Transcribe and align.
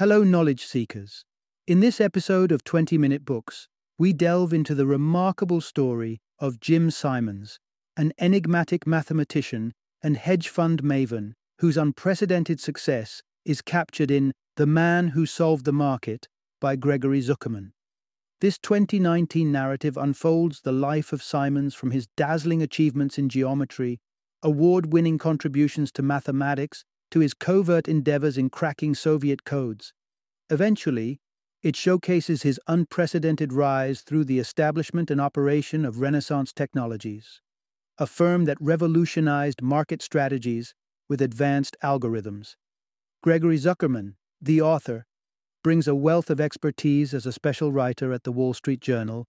Hello, 0.00 0.24
knowledge 0.24 0.64
seekers. 0.64 1.26
In 1.66 1.80
this 1.80 2.00
episode 2.00 2.52
of 2.52 2.64
20 2.64 2.96
Minute 2.96 3.22
Books, 3.22 3.68
we 3.98 4.14
delve 4.14 4.54
into 4.54 4.74
the 4.74 4.86
remarkable 4.86 5.60
story 5.60 6.22
of 6.38 6.58
Jim 6.58 6.90
Simons, 6.90 7.58
an 7.98 8.14
enigmatic 8.18 8.86
mathematician 8.86 9.74
and 10.02 10.16
hedge 10.16 10.48
fund 10.48 10.82
maven 10.82 11.34
whose 11.58 11.76
unprecedented 11.76 12.60
success 12.60 13.20
is 13.44 13.60
captured 13.60 14.10
in 14.10 14.32
The 14.56 14.64
Man 14.64 15.08
Who 15.08 15.26
Solved 15.26 15.66
the 15.66 15.72
Market 15.74 16.28
by 16.62 16.76
Gregory 16.76 17.20
Zuckerman. 17.20 17.72
This 18.40 18.56
2019 18.56 19.52
narrative 19.52 19.98
unfolds 19.98 20.62
the 20.62 20.72
life 20.72 21.12
of 21.12 21.22
Simons 21.22 21.74
from 21.74 21.90
his 21.90 22.08
dazzling 22.16 22.62
achievements 22.62 23.18
in 23.18 23.28
geometry, 23.28 24.00
award 24.42 24.94
winning 24.94 25.18
contributions 25.18 25.92
to 25.92 26.00
mathematics, 26.00 26.86
to 27.10 27.20
his 27.20 27.34
covert 27.34 27.88
endeavors 27.88 28.38
in 28.38 28.50
cracking 28.50 28.94
Soviet 28.94 29.44
codes. 29.44 29.92
Eventually, 30.48 31.20
it 31.62 31.76
showcases 31.76 32.42
his 32.42 32.58
unprecedented 32.66 33.52
rise 33.52 34.00
through 34.00 34.24
the 34.24 34.38
establishment 34.38 35.10
and 35.10 35.20
operation 35.20 35.84
of 35.84 36.00
Renaissance 36.00 36.52
Technologies, 36.52 37.40
a 37.98 38.06
firm 38.06 38.46
that 38.46 38.56
revolutionized 38.60 39.60
market 39.60 40.00
strategies 40.00 40.74
with 41.08 41.20
advanced 41.20 41.76
algorithms. 41.82 42.56
Gregory 43.22 43.58
Zuckerman, 43.58 44.14
the 44.40 44.62
author, 44.62 45.04
brings 45.62 45.86
a 45.86 45.94
wealth 45.94 46.30
of 46.30 46.40
expertise 46.40 47.12
as 47.12 47.26
a 47.26 47.32
special 47.32 47.70
writer 47.70 48.12
at 48.12 48.24
the 48.24 48.32
Wall 48.32 48.54
Street 48.54 48.80
Journal 48.80 49.26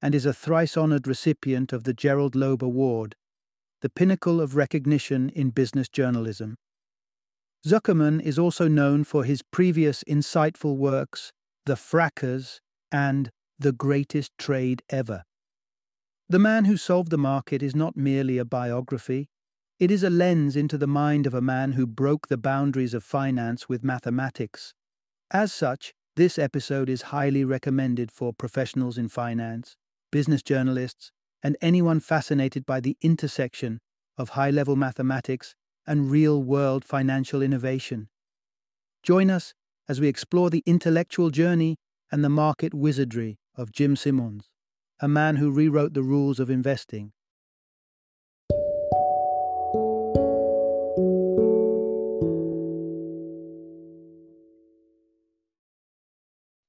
and 0.00 0.14
is 0.14 0.26
a 0.26 0.32
thrice 0.32 0.76
honored 0.76 1.08
recipient 1.08 1.72
of 1.72 1.82
the 1.84 1.94
Gerald 1.94 2.36
Loeb 2.36 2.62
Award, 2.62 3.16
the 3.80 3.90
pinnacle 3.90 4.40
of 4.40 4.54
recognition 4.54 5.28
in 5.30 5.50
business 5.50 5.88
journalism. 5.88 6.56
Zuckerman 7.66 8.20
is 8.20 8.40
also 8.40 8.66
known 8.66 9.04
for 9.04 9.22
his 9.22 9.40
previous 9.42 10.02
insightful 10.04 10.76
works, 10.76 11.32
The 11.64 11.74
Frackers 11.76 12.58
and 12.90 13.30
The 13.56 13.70
Greatest 13.70 14.32
Trade 14.36 14.82
Ever. 14.90 15.22
The 16.28 16.40
Man 16.40 16.64
Who 16.64 16.76
Solved 16.76 17.10
the 17.10 17.18
Market 17.18 17.62
is 17.62 17.76
not 17.76 17.96
merely 17.96 18.38
a 18.38 18.44
biography, 18.44 19.28
it 19.78 19.92
is 19.92 20.02
a 20.02 20.10
lens 20.10 20.56
into 20.56 20.76
the 20.76 20.88
mind 20.88 21.26
of 21.26 21.34
a 21.34 21.40
man 21.40 21.72
who 21.72 21.86
broke 21.86 22.26
the 22.26 22.36
boundaries 22.36 22.94
of 22.94 23.04
finance 23.04 23.68
with 23.68 23.84
mathematics. 23.84 24.74
As 25.30 25.52
such, 25.52 25.92
this 26.16 26.38
episode 26.38 26.88
is 26.88 27.02
highly 27.02 27.44
recommended 27.44 28.10
for 28.10 28.32
professionals 28.32 28.98
in 28.98 29.08
finance, 29.08 29.76
business 30.10 30.42
journalists, 30.42 31.12
and 31.44 31.56
anyone 31.60 32.00
fascinated 32.00 32.66
by 32.66 32.80
the 32.80 32.96
intersection 33.02 33.78
of 34.18 34.30
high 34.30 34.50
level 34.50 34.74
mathematics 34.74 35.54
and 35.86 36.10
real 36.10 36.42
world 36.42 36.84
financial 36.84 37.42
innovation. 37.42 38.08
Join 39.02 39.30
us 39.30 39.54
as 39.88 40.00
we 40.00 40.08
explore 40.08 40.50
the 40.50 40.62
intellectual 40.66 41.30
journey 41.30 41.76
and 42.10 42.24
the 42.24 42.28
market 42.28 42.72
wizardry 42.72 43.38
of 43.56 43.72
Jim 43.72 43.96
Simons, 43.96 44.48
a 45.00 45.08
man 45.08 45.36
who 45.36 45.50
rewrote 45.50 45.94
the 45.94 46.02
rules 46.02 46.38
of 46.38 46.50
investing. 46.50 47.12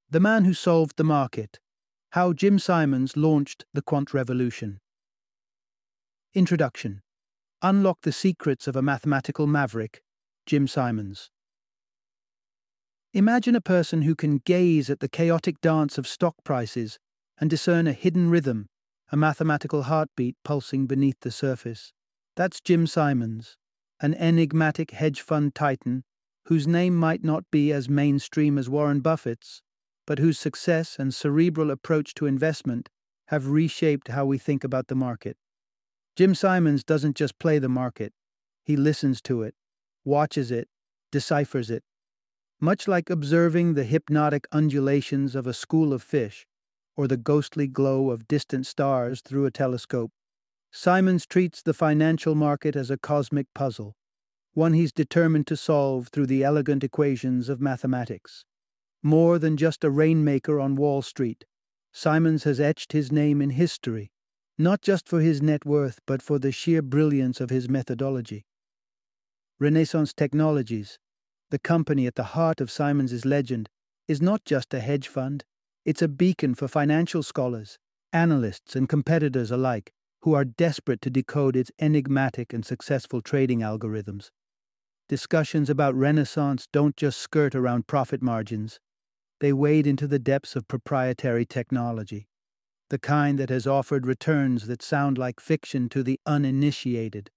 The 0.09 0.20
Man 0.20 0.45
Who 0.45 0.53
Solved 0.53 0.98
the 0.98 1.03
Market 1.03 1.59
How 2.11 2.33
Jim 2.33 2.59
Simons 2.59 3.17
Launched 3.17 3.66
the 3.73 3.81
Quant 3.81 4.14
Revolution. 4.14 4.80
Introduction 6.36 7.02
Unlock 7.66 8.02
the 8.02 8.11
Secrets 8.11 8.67
of 8.67 8.75
a 8.75 8.81
Mathematical 8.81 9.47
Maverick, 9.47 10.03
Jim 10.45 10.67
Simons. 10.67 11.31
Imagine 13.14 13.55
a 13.55 13.61
person 13.61 14.02
who 14.02 14.16
can 14.16 14.39
gaze 14.39 14.89
at 14.89 15.00
the 15.00 15.08
chaotic 15.08 15.61
dance 15.61 15.97
of 15.97 16.05
stock 16.05 16.36
prices 16.44 17.00
and 17.39 17.50
discern 17.50 17.88
a 17.88 17.94
hidden 17.94 18.30
rhythm, 18.30 18.67
a 19.14 19.16
mathematical 19.16 19.83
heartbeat 19.83 20.36
pulsing 20.44 20.88
beneath 20.88 21.22
the 21.22 21.31
surface. 21.31 21.93
That's 22.36 22.60
Jim 22.60 22.86
Simons, 22.86 23.55
an 24.02 24.14
enigmatic 24.15 24.92
hedge 24.92 25.21
fund 25.21 25.55
titan 25.55 26.04
whose 26.48 26.67
name 26.67 26.98
might 26.98 27.23
not 27.23 27.45
be 27.49 27.71
as 27.71 27.88
mainstream 27.88 28.58
as 28.58 28.70
Warren 28.70 28.99
Buffett's, 28.99 29.61
but 30.05 30.20
whose 30.20 30.38
success 30.38 30.98
and 30.99 31.15
cerebral 31.15 31.71
approach 31.71 32.14
to 32.15 32.26
investment 32.26 32.89
have 33.27 33.48
reshaped 33.48 34.09
how 34.09 34.26
we 34.26 34.38
think 34.38 34.65
about 34.65 34.89
the 34.89 34.95
market. 34.95 35.38
Jim 36.16 36.36
Simons 36.36 36.84
doesn't 36.84 37.16
just 37.16 37.40
play 37.40 37.58
the 37.58 37.68
market, 37.70 38.14
he 38.64 38.76
listens 38.76 39.20
to 39.24 39.42
it, 39.42 39.56
watches 40.06 40.52
it, 40.52 40.68
deciphers 41.12 41.72
it. 41.72 41.84
Much 42.60 42.88
like 42.88 43.10
observing 43.10 43.74
the 43.74 43.84
hypnotic 43.84 44.48
undulations 44.52 45.36
of 45.36 45.48
a 45.48 45.54
school 45.54 45.92
of 45.92 46.04
fish 46.04 46.46
or 46.96 47.08
the 47.08 47.18
ghostly 47.18 47.66
glow 47.66 48.12
of 48.12 48.28
distant 48.28 48.68
stars 48.68 49.22
through 49.22 49.46
a 49.46 49.52
telescope, 49.52 50.12
Simons 50.72 51.26
treats 51.26 51.64
the 51.64 51.74
financial 51.74 52.36
market 52.36 52.76
as 52.76 52.92
a 52.92 52.98
cosmic 52.98 53.48
puzzle, 53.56 53.95
one 54.54 54.74
he's 54.74 54.92
determined 54.92 55.48
to 55.48 55.58
solve 55.58 56.10
through 56.10 56.28
the 56.28 56.44
elegant 56.44 56.84
equations 56.84 57.50
of 57.50 57.60
mathematics. 57.60 58.45
More 59.02 59.40
than 59.40 59.58
just 59.58 59.84
a 59.84 59.90
rainmaker 59.90 60.60
on 60.60 60.76
Wall 60.76 61.02
Street, 61.02 61.45
Simons 61.92 62.44
has 62.44 62.60
etched 62.60 62.92
his 62.92 63.12
name 63.12 63.42
in 63.42 63.50
history 63.50 64.13
not 64.58 64.81
just 64.81 65.08
for 65.08 65.19
his 65.19 65.41
net 65.41 65.65
worth, 65.65 65.99
but 66.05 66.21
for 66.21 66.37
the 66.37 66.52
sheer 66.52 66.81
brilliance 66.81 67.41
of 67.41 67.49
his 67.49 67.67
methodology. 67.67 68.45
Renaissance 69.59 70.14
Technologies, 70.14 70.99
the 71.49 71.59
company 71.59 72.05
at 72.05 72.15
the 72.15 72.36
heart 72.36 72.61
of 72.61 72.69
Simons's 72.69 73.25
legend, 73.25 73.69
is 74.08 74.21
not 74.21 74.45
just 74.45 74.73
a 74.73 74.80
hedge 74.80 75.08
fund, 75.08 75.43
it's 75.86 76.02
a 76.02 76.08
beacon 76.08 76.53
for 76.53 76.67
financial 76.67 77.23
scholars, 77.23 77.80
analysts, 78.11 78.75
and 78.75 78.87
competitors 78.87 79.52
alike 79.52 79.91
who 80.21 80.33
are 80.33 80.45
desperate 80.45 81.02
to 81.02 81.09
decode 81.09 81.55
its 81.55 81.71
enigmatic 81.80 82.53
and 82.53 82.65
successful 82.65 83.21
trading 83.21 83.59
algorithms. 83.59 84.30
Discussions 85.09 85.70
about 85.70 85.95
Renaissance 85.95 86.67
don't 86.71 86.95
just 86.95 87.20
skirt 87.20 87.55
around 87.55 87.87
profit 87.87 88.21
margins, 88.21 88.80
they 89.39 89.52
wade 89.52 89.85
into 89.85 90.08
the 90.08 90.20
depths 90.20 90.55
of 90.55 90.67
proprietary 90.67 91.45
technology 91.45 92.27
the 92.93 92.99
kind 92.99 93.39
that 93.39 93.49
has 93.49 93.65
offered 93.65 94.05
returns 94.05 94.67
that 94.67 94.83
sound 94.83 95.17
like 95.17 95.39
fiction 95.39 95.89
to 95.89 96.04
the 96.04 96.20
uninitiated. 96.27 97.31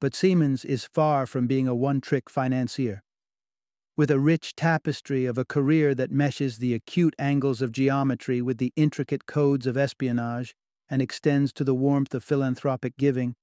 But 0.00 0.14
Simons 0.14 0.64
is 0.64 0.88
far 0.90 1.26
from 1.26 1.46
being 1.46 1.68
a 1.68 1.74
one 1.74 2.00
trick 2.00 2.30
financier. 2.30 3.02
With 3.94 4.10
a 4.10 4.18
rich 4.18 4.56
tapestry 4.56 5.26
of 5.26 5.36
a 5.36 5.44
career 5.44 5.94
that 5.94 6.10
meshes 6.10 6.56
the 6.56 6.72
acute 6.72 7.14
angles 7.18 7.60
of 7.60 7.72
geometry 7.72 8.40
with 8.40 8.56
the 8.56 8.72
intricate 8.74 9.26
codes 9.26 9.66
of 9.66 9.76
espionage 9.76 10.54
and 10.88 11.02
extends 11.02 11.52
to 11.52 11.64
the 11.64 11.74
warmth 11.74 12.14
of 12.14 12.24
philanthropic 12.24 12.96
giving, 12.96 13.34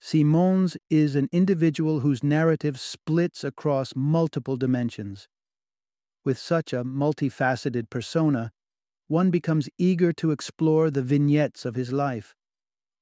Simons 0.00 0.78
is 0.88 1.14
an 1.16 1.28
individual 1.32 2.00
whose 2.00 2.24
narrative 2.24 2.80
splits 2.80 3.44
across 3.44 3.92
multiple 3.94 4.56
dimensions. 4.56 5.28
With 6.24 6.38
such 6.38 6.72
a 6.72 6.82
multifaceted 6.82 7.90
persona, 7.90 8.52
one 9.08 9.30
becomes 9.30 9.68
eager 9.78 10.12
to 10.12 10.30
explore 10.30 10.90
the 10.90 11.02
vignettes 11.02 11.64
of 11.64 11.74
his 11.74 11.92
life, 11.92 12.34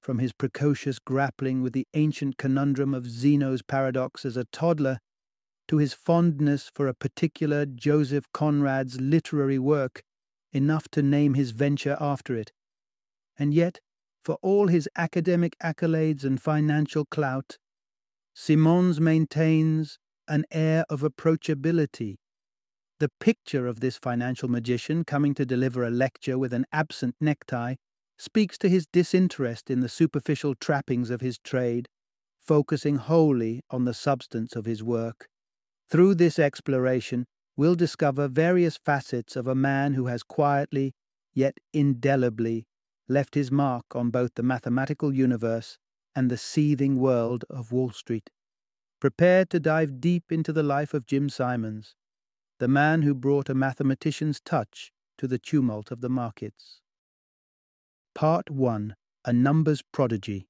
from 0.00 0.18
his 0.18 0.32
precocious 0.32 0.98
grappling 1.00 1.62
with 1.62 1.72
the 1.72 1.86
ancient 1.94 2.38
conundrum 2.38 2.94
of 2.94 3.10
Zeno's 3.10 3.60
paradox 3.62 4.24
as 4.24 4.36
a 4.36 4.44
toddler 4.46 5.00
to 5.68 5.78
his 5.78 5.92
fondness 5.92 6.70
for 6.72 6.86
a 6.86 6.94
particular 6.94 7.66
Joseph 7.66 8.24
Conrad's 8.32 9.00
literary 9.00 9.58
work, 9.58 10.02
enough 10.52 10.88
to 10.92 11.02
name 11.02 11.34
his 11.34 11.50
venture 11.50 11.96
after 12.00 12.36
it. 12.36 12.52
And 13.36 13.52
yet, 13.52 13.80
for 14.24 14.38
all 14.42 14.68
his 14.68 14.88
academic 14.96 15.56
accolades 15.62 16.24
and 16.24 16.40
financial 16.40 17.04
clout, 17.04 17.58
Simons 18.32 19.00
maintains 19.00 19.98
an 20.28 20.44
air 20.52 20.84
of 20.88 21.00
approachability 21.00 22.16
the 22.98 23.10
picture 23.20 23.66
of 23.66 23.80
this 23.80 23.98
financial 23.98 24.48
magician 24.48 25.04
coming 25.04 25.34
to 25.34 25.44
deliver 25.44 25.84
a 25.84 25.90
lecture 25.90 26.38
with 26.38 26.52
an 26.54 26.64
absent 26.72 27.14
necktie 27.20 27.74
speaks 28.18 28.56
to 28.56 28.68
his 28.68 28.86
disinterest 28.86 29.70
in 29.70 29.80
the 29.80 29.88
superficial 29.88 30.54
trappings 30.54 31.10
of 31.10 31.20
his 31.20 31.38
trade, 31.38 31.88
focusing 32.40 32.96
wholly 32.96 33.60
on 33.70 33.84
the 33.84 33.92
substance 33.92 34.56
of 34.56 34.64
his 34.64 34.82
work. 34.82 35.28
Through 35.90 36.14
this 36.14 36.38
exploration, 36.38 37.26
we'll 37.56 37.74
discover 37.74 38.28
various 38.28 38.78
facets 38.78 39.36
of 39.36 39.46
a 39.46 39.54
man 39.54 39.92
who 39.94 40.06
has 40.06 40.22
quietly, 40.22 40.94
yet 41.34 41.58
indelibly, 41.74 42.66
left 43.08 43.34
his 43.34 43.52
mark 43.52 43.94
on 43.94 44.10
both 44.10 44.34
the 44.34 44.42
mathematical 44.42 45.12
universe 45.12 45.76
and 46.14 46.30
the 46.30 46.38
seething 46.38 46.96
world 46.96 47.44
of 47.50 47.72
Wall 47.72 47.90
Street. 47.90 48.30
Prepare 49.00 49.44
to 49.44 49.60
dive 49.60 50.00
deep 50.00 50.32
into 50.32 50.52
the 50.52 50.62
life 50.62 50.94
of 50.94 51.06
Jim 51.06 51.28
Simons 51.28 51.94
the 52.58 52.68
man 52.68 53.02
who 53.02 53.14
brought 53.14 53.48
a 53.48 53.54
mathematician's 53.54 54.40
touch 54.40 54.90
to 55.18 55.26
the 55.26 55.38
tumult 55.38 55.90
of 55.90 56.00
the 56.00 56.08
markets. 56.08 56.80
Part 58.14 58.50
1 58.50 58.94
A 59.26 59.32
Numbers 59.32 59.82
Prodigy 59.92 60.46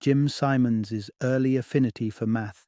Jim 0.00 0.28
Simons's 0.28 1.10
Early 1.22 1.56
Affinity 1.56 2.10
for 2.10 2.26
Math. 2.26 2.66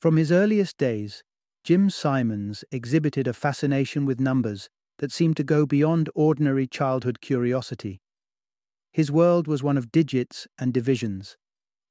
From 0.00 0.16
his 0.16 0.32
earliest 0.32 0.78
days, 0.78 1.22
Jim 1.62 1.90
Simons 1.90 2.64
exhibited 2.72 3.28
a 3.28 3.34
fascination 3.34 4.06
with 4.06 4.18
numbers 4.18 4.70
that 4.98 5.12
seemed 5.12 5.36
to 5.36 5.44
go 5.44 5.66
beyond 5.66 6.08
ordinary 6.14 6.66
childhood 6.66 7.20
curiosity. 7.20 8.00
His 8.92 9.12
world 9.12 9.46
was 9.46 9.62
one 9.62 9.76
of 9.76 9.92
digits 9.92 10.48
and 10.58 10.72
divisions, 10.72 11.36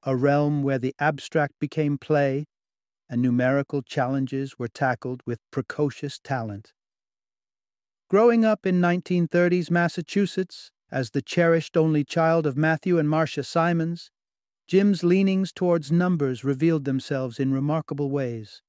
a 0.04 0.16
realm 0.16 0.64
where 0.64 0.80
the 0.80 0.96
abstract 1.00 1.54
became 1.60 1.98
play 1.98 2.46
and 3.10 3.22
numerical 3.22 3.82
challenges 3.82 4.60
were 4.60 4.68
tackled 4.68 5.22
with 5.26 5.40
precocious 5.52 6.20
talent. 6.20 6.74
Growing 8.10 8.46
up 8.46 8.66
in 8.66 8.82
1930s 8.82 9.70
Massachusetts 9.70 10.72
as 10.92 11.12
the 11.12 11.22
cherished 11.22 11.78
only 11.78 12.04
child 12.04 12.46
of 12.46 12.58
Matthew 12.58 12.98
and 12.98 13.10
Marcia 13.10 13.44
Simons, 13.44 14.10
Jim's 14.68 15.04
leanings 15.04 15.52
towards 15.52 15.92
numbers 15.92 16.44
revealed 16.44 16.86
themselves 16.86 17.40
in 17.40 17.54
remarkable 17.54 18.10
ways. 18.10 18.62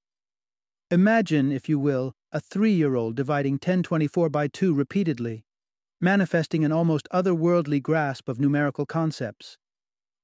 Imagine, 0.90 1.52
if 1.52 1.68
you 1.68 1.78
will, 1.78 2.14
a 2.32 2.40
three 2.40 2.72
year 2.72 2.94
old 2.94 3.16
dividing 3.16 3.54
1024 3.54 4.28
by 4.28 4.48
2 4.48 4.74
repeatedly, 4.74 5.44
manifesting 6.00 6.64
an 6.64 6.72
almost 6.72 7.06
otherworldly 7.12 7.82
grasp 7.82 8.28
of 8.28 8.40
numerical 8.40 8.86
concepts. 8.86 9.56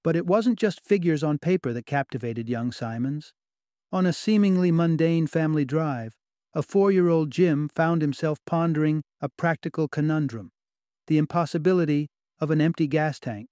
But 0.02 0.16
it 0.16 0.26
wasn't 0.26 0.58
just 0.58 0.80
figures 0.80 1.22
on 1.22 1.38
paper 1.38 1.72
that 1.72 1.86
captivated 1.86 2.48
young 2.48 2.72
Simons. 2.72 3.32
On 3.96 4.04
a 4.04 4.12
seemingly 4.12 4.70
mundane 4.70 5.26
family 5.26 5.64
drive, 5.64 6.18
a 6.52 6.62
four 6.62 6.92
year 6.92 7.08
old 7.08 7.30
Jim 7.30 7.70
found 7.74 8.02
himself 8.02 8.38
pondering 8.44 9.02
a 9.22 9.30
practical 9.30 9.88
conundrum 9.88 10.50
the 11.06 11.16
impossibility 11.16 12.10
of 12.38 12.50
an 12.50 12.60
empty 12.60 12.86
gas 12.86 13.18
tank. 13.18 13.48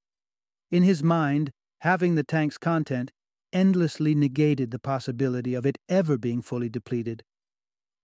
In 0.71 0.83
his 0.83 1.03
mind, 1.03 1.51
having 1.81 2.15
the 2.15 2.23
tank's 2.23 2.59
content 2.59 3.11
endlessly 3.55 4.15
negated 4.15 4.71
the 4.71 4.79
possibility 4.79 5.55
of 5.55 5.65
it 5.65 5.79
ever 5.89 6.19
being 6.19 6.43
fully 6.43 6.69
depleted, 6.69 7.23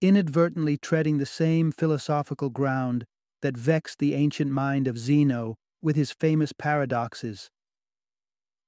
inadvertently 0.01 0.79
treading 0.79 1.19
the 1.19 1.27
same 1.27 1.71
philosophical 1.71 2.49
ground 2.49 3.05
that 3.43 3.55
vexed 3.55 3.99
the 3.99 4.15
ancient 4.15 4.51
mind 4.51 4.89
of 4.89 4.97
Zeno 4.97 5.57
with 5.83 5.95
his 5.95 6.11
famous 6.11 6.55
paradoxes. 6.55 7.51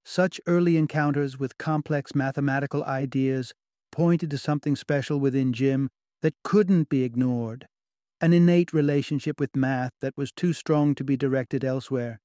Such 0.04 0.42
early 0.46 0.76
encounters 0.76 1.38
with 1.38 1.56
complex 1.56 2.14
mathematical 2.14 2.84
ideas 2.84 3.54
pointed 3.92 4.30
to 4.30 4.38
something 4.38 4.74
special 4.74 5.20
within 5.20 5.52
Jim 5.52 5.90
that 6.22 6.34
couldn't 6.42 6.88
be 6.88 7.04
ignored, 7.04 7.68
an 8.20 8.32
innate 8.32 8.72
relationship 8.72 9.38
with 9.38 9.54
math 9.54 9.92
that 10.00 10.16
was 10.16 10.32
too 10.32 10.52
strong 10.52 10.94
to 10.96 11.04
be 11.04 11.16
directed 11.16 11.64
elsewhere. 11.64 12.20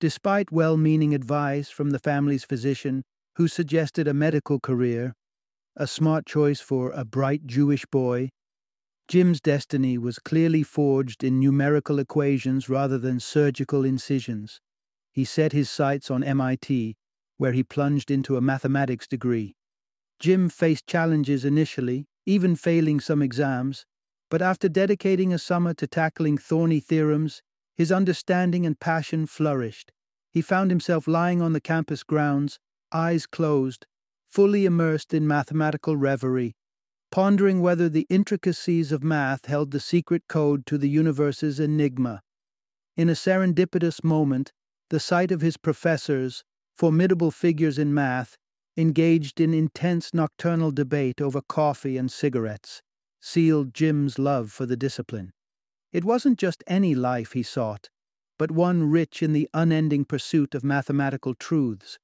Despite 0.00 0.50
well 0.50 0.76
meaning 0.76 1.14
advice 1.14 1.68
from 1.68 1.90
the 1.90 1.98
family's 1.98 2.44
physician 2.44 3.04
who 3.36 3.46
suggested 3.46 4.08
a 4.08 4.14
medical 4.14 4.58
career, 4.58 5.14
a 5.76 5.86
smart 5.86 6.26
choice 6.26 6.60
for 6.60 6.90
a 6.92 7.04
bright 7.04 7.46
Jewish 7.46 7.84
boy, 7.86 8.30
Jim's 9.08 9.40
destiny 9.40 9.96
was 9.96 10.18
clearly 10.18 10.62
forged 10.62 11.24
in 11.24 11.40
numerical 11.40 11.98
equations 11.98 12.68
rather 12.68 12.98
than 12.98 13.20
surgical 13.20 13.84
incisions. 13.84 14.60
He 15.12 15.24
set 15.24 15.52
his 15.52 15.70
sights 15.70 16.10
on 16.10 16.22
MIT, 16.22 16.94
where 17.38 17.52
he 17.52 17.62
plunged 17.62 18.10
into 18.10 18.36
a 18.36 18.40
mathematics 18.40 19.06
degree. 19.06 19.56
Jim 20.18 20.48
faced 20.48 20.86
challenges 20.86 21.44
initially, 21.44 22.06
even 22.26 22.56
failing 22.56 23.00
some 23.00 23.22
exams, 23.22 23.86
but 24.30 24.42
after 24.42 24.68
dedicating 24.68 25.32
a 25.32 25.38
summer 25.38 25.72
to 25.74 25.86
tackling 25.86 26.36
thorny 26.36 26.80
theorems, 26.80 27.42
his 27.76 27.92
understanding 27.92 28.66
and 28.66 28.80
passion 28.80 29.26
flourished. 29.26 29.92
He 30.30 30.42
found 30.42 30.70
himself 30.70 31.06
lying 31.06 31.40
on 31.40 31.52
the 31.52 31.60
campus 31.60 32.02
grounds, 32.02 32.58
eyes 32.92 33.26
closed, 33.26 33.86
fully 34.28 34.66
immersed 34.66 35.14
in 35.14 35.26
mathematical 35.26 35.96
reverie, 35.96 36.54
pondering 37.10 37.60
whether 37.60 37.88
the 37.88 38.06
intricacies 38.10 38.92
of 38.92 39.02
math 39.02 39.46
held 39.46 39.70
the 39.70 39.80
secret 39.80 40.24
code 40.28 40.66
to 40.66 40.76
the 40.76 40.88
universe's 40.88 41.58
enigma. 41.58 42.22
In 42.96 43.08
a 43.08 43.14
serendipitous 43.14 44.04
moment, 44.04 44.52
the 44.90 45.00
sight 45.00 45.30
of 45.30 45.40
his 45.40 45.56
professors, 45.56 46.44
formidable 46.74 47.30
figures 47.30 47.78
in 47.78 47.94
math, 47.94 48.36
engaged 48.78 49.40
in 49.40 49.52
intense 49.52 50.14
nocturnal 50.14 50.70
debate 50.70 51.20
over 51.20 51.40
coffee 51.40 51.96
and 51.96 52.12
cigarettes, 52.12 52.80
sealed 53.20 53.74
Jim's 53.74 54.20
love 54.20 54.52
for 54.52 54.66
the 54.66 54.76
discipline. 54.76 55.32
It 55.92 56.04
wasn't 56.04 56.38
just 56.38 56.62
any 56.68 56.94
life 56.94 57.32
he 57.32 57.42
sought, 57.42 57.90
but 58.38 58.52
one 58.52 58.88
rich 58.88 59.20
in 59.20 59.32
the 59.32 59.48
unending 59.52 60.04
pursuit 60.04 60.54
of 60.54 60.62
mathematical 60.62 61.34
truths, 61.34 61.98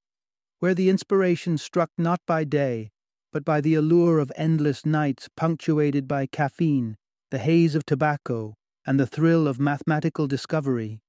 where 0.59 0.75
the 0.75 0.89
inspiration 0.89 1.59
struck 1.59 1.91
not 1.97 2.21
by 2.27 2.43
day, 2.43 2.91
but 3.33 3.45
by 3.45 3.61
the 3.61 3.75
allure 3.75 4.19
of 4.19 4.33
endless 4.35 4.85
nights 4.85 5.29
punctuated 5.37 6.09
by 6.09 6.27
caffeine, 6.27 6.97
the 7.31 7.39
haze 7.39 7.77
of 7.77 7.87
tobacco, 7.87 8.55
and 8.85 8.99
the 8.99 9.07
thrill 9.07 9.47
of 9.47 9.61
mathematical 9.61 10.27
discovery. 10.27 11.01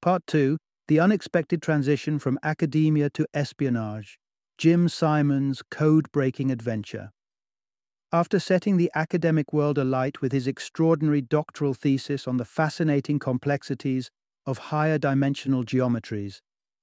Part 0.00 0.26
2 0.26 0.58
The 0.88 0.98
Unexpected 0.98 1.62
Transition 1.62 2.18
from 2.18 2.40
Academia 2.42 3.08
to 3.10 3.24
Espionage 3.32 4.18
Jim 4.62 4.88
Simons' 4.88 5.60
Code 5.72 6.06
Breaking 6.12 6.52
Adventure. 6.52 7.10
After 8.12 8.38
setting 8.38 8.76
the 8.76 8.92
academic 8.94 9.52
world 9.52 9.76
alight 9.76 10.20
with 10.20 10.30
his 10.30 10.46
extraordinary 10.46 11.20
doctoral 11.20 11.74
thesis 11.74 12.28
on 12.28 12.36
the 12.36 12.44
fascinating 12.44 13.18
complexities 13.18 14.08
of 14.46 14.58
higher 14.70 14.98
dimensional 14.98 15.64
geometries, 15.64 16.42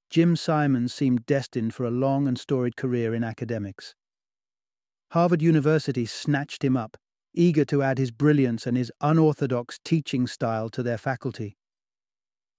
Jim 0.10 0.36
Simon 0.36 0.90
seemed 0.90 1.26
destined 1.26 1.74
for 1.74 1.86
a 1.86 1.90
long 1.90 2.28
and 2.28 2.38
storied 2.38 2.76
career 2.76 3.16
in 3.16 3.24
academics. 3.24 3.96
Harvard 5.12 5.42
University 5.42 6.06
snatched 6.06 6.66
him 6.66 6.76
up, 6.76 6.98
eager 7.34 7.64
to 7.64 7.82
add 7.82 7.98
his 7.98 8.12
brilliance 8.12 8.68
and 8.68 8.76
his 8.76 8.92
unorthodox 9.00 9.80
teaching 9.86 10.28
style 10.28 10.68
to 10.70 10.84
their 10.84 10.98
faculty. 10.98 11.56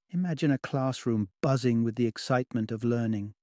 Imagine 0.08 0.50
a 0.50 0.56
classroom 0.56 1.28
buzzing 1.42 1.84
with 1.84 1.96
the 1.96 2.06
excitement 2.06 2.72
of 2.72 2.84
learning, 2.84 3.34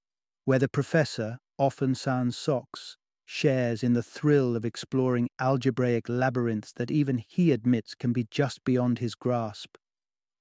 where 0.44 0.58
the 0.58 0.68
professor, 0.68 1.38
often 1.58 1.94
sans 1.94 2.36
socks, 2.36 2.96
shares 3.24 3.82
in 3.82 3.92
the 3.92 4.02
thrill 4.02 4.56
of 4.56 4.64
exploring 4.64 5.28
algebraic 5.38 6.08
labyrinths 6.08 6.72
that 6.72 6.90
even 6.90 7.18
he 7.18 7.52
admits 7.52 7.94
can 7.94 8.12
be 8.12 8.26
just 8.30 8.64
beyond 8.64 8.98
his 8.98 9.14
grasp. 9.14 9.76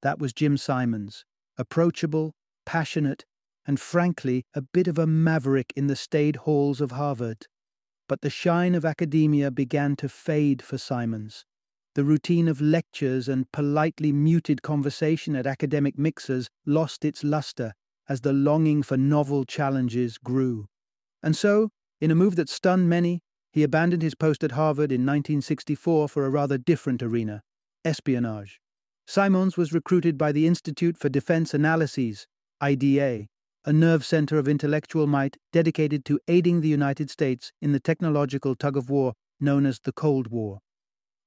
That 0.01 0.19
was 0.19 0.31
Jim 0.31 0.57
Simons, 0.57 1.25
approachable, 1.57 2.33
passionate, 2.65 3.25
and 3.65 3.79
frankly, 3.79 4.45
a 4.53 4.61
bit 4.61 4.87
of 4.87 4.97
a 4.97 5.07
maverick 5.07 5.73
in 5.75 5.87
the 5.87 5.95
staid 5.95 6.37
halls 6.37 6.79
of 6.79 6.91
Harvard. 6.91 7.47
But 8.07 8.21
the 8.21 8.29
shine 8.29 8.73
of 8.73 8.85
academia 8.85 9.51
began 9.51 9.97
to 9.97 10.07
fade 10.07 10.61
for 10.61 10.77
Simons. 10.77 11.45
The 11.95 12.05
routine 12.05 12.47
of 12.47 12.61
lectures 12.61 13.27
and 13.27 13.51
politely 13.51 14.13
muted 14.13 14.61
conversation 14.61 15.35
at 15.35 15.47
academic 15.47 15.97
mixers 15.97 16.47
lost 16.65 17.03
its 17.03 17.23
luster 17.23 17.73
as 18.07 18.21
the 18.21 18.31
longing 18.31 18.83
for 18.83 18.95
novel 18.95 19.44
challenges 19.44 20.18
grew. 20.18 20.68
And 21.24 21.36
so, 21.36 21.69
in 22.00 22.12
a 22.12 22.16
move 22.16 22.36
that 22.36 22.50
stunned 22.50 22.90
many, 22.90 23.21
he 23.52 23.64
abandoned 23.64 24.02
his 24.02 24.16
post 24.16 24.44
at 24.44 24.52
Harvard 24.52 24.92
in 24.92 25.02
1964 25.02 26.07
for 26.09 26.26
a 26.26 26.30
rather 26.30 26.57
different 26.57 27.02
arena 27.02 27.42
espionage. 27.83 28.59
Simons 29.06 29.56
was 29.56 29.71
recruited 29.71 30.18
by 30.18 30.31
the 30.31 30.45
Institute 30.45 30.97
for 30.97 31.09
Defense 31.09 31.54
Analyses, 31.54 32.28
IDA, 32.59 33.28
a 33.66 33.74
nerve 33.74 34.06
center 34.06 34.38
of 34.38 34.47
intellectual 34.47 35.07
might 35.07 35.38
dedicated 35.52 36.06
to 36.06 36.19
aiding 36.28 36.62
the 36.62 36.68
United 36.69 37.09
States 37.09 37.52
in 37.62 37.71
the 37.71 37.80
technological 37.80 38.56
tug 38.56 38.78
of 38.78 38.90
war 38.90 39.14
known 39.40 39.66
as 39.66 39.80
the 39.80 39.92
Cold 39.92 40.28
War. 40.28 40.59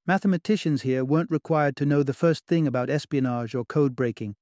Mathematicians 0.07 0.83
here 0.83 1.05
weren't 1.05 1.31
required 1.31 1.77
to 1.77 1.87
know 1.87 2.03
the 2.03 2.15
first 2.15 2.47
thing 2.47 2.67
about 2.67 2.91
espionage 2.91 3.55
or 3.55 3.65
code 3.65 3.95
breaking. 3.95 4.37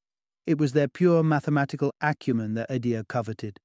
It 0.47 0.59
was 0.59 0.73
their 0.73 0.88
pure 0.88 1.23
mathematical 1.23 1.93
acumen 2.00 2.55
that 2.55 2.71
IDA 2.71 3.05
coveted. 3.09 3.59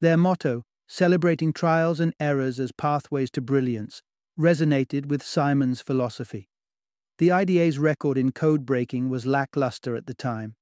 Their 0.00 0.16
motto, 0.16 0.62
celebrating 0.86 1.52
trials 1.52 2.00
and 2.00 2.14
errors 2.20 2.60
as 2.60 2.72
pathways 2.72 3.30
to 3.30 3.40
brilliance, 3.40 4.02
resonated 4.38 5.06
with 5.06 5.22
Simons' 5.22 5.80
philosophy. 5.80 6.48
The 7.18 7.30
IDA's 7.30 7.78
record 7.78 8.18
in 8.18 8.32
code 8.32 8.66
breaking 8.66 9.08
was 9.08 9.26
lackluster 9.26 9.96
at 9.96 10.06
the 10.06 10.14
time, 10.14 10.56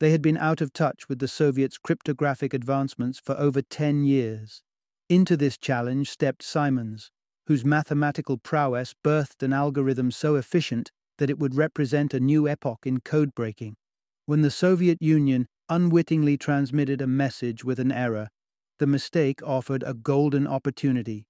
they 0.00 0.12
had 0.12 0.22
been 0.22 0.36
out 0.36 0.60
of 0.60 0.72
touch 0.72 1.08
with 1.08 1.18
the 1.18 1.28
Soviets' 1.28 1.78
cryptographic 1.78 2.54
advancements 2.54 3.18
for 3.18 3.36
over 3.36 3.62
10 3.62 4.04
years. 4.04 4.62
Into 5.08 5.36
this 5.36 5.58
challenge 5.58 6.08
stepped 6.10 6.42
Simons, 6.42 7.10
whose 7.46 7.64
mathematical 7.64 8.38
prowess 8.38 8.94
birthed 9.04 9.42
an 9.42 9.52
algorithm 9.52 10.10
so 10.10 10.36
efficient 10.36 10.92
that 11.18 11.30
it 11.30 11.38
would 11.38 11.56
represent 11.56 12.14
a 12.14 12.20
new 12.20 12.46
epoch 12.46 12.80
in 12.84 13.00
code 13.00 13.34
breaking. 13.34 13.74
When 14.26 14.42
the 14.42 14.50
Soviet 14.50 14.98
Union 15.00 15.46
unwittingly 15.68 16.36
transmitted 16.36 17.00
a 17.00 17.06
message 17.06 17.64
with 17.64 17.80
an 17.80 17.90
error, 17.90 18.28
the 18.78 18.86
mistake 18.86 19.40
offered 19.42 19.82
a 19.82 19.94
golden 19.94 20.46
opportunity. 20.46 21.26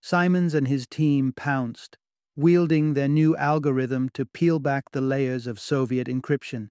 Simons 0.00 0.54
and 0.54 0.68
his 0.68 0.86
team 0.86 1.32
pounced, 1.34 1.96
wielding 2.36 2.94
their 2.94 3.08
new 3.08 3.36
algorithm 3.36 4.08
to 4.10 4.24
peel 4.24 4.58
back 4.58 4.90
the 4.92 5.00
layers 5.00 5.46
of 5.46 5.60
Soviet 5.60 6.08
encryption. 6.08 6.68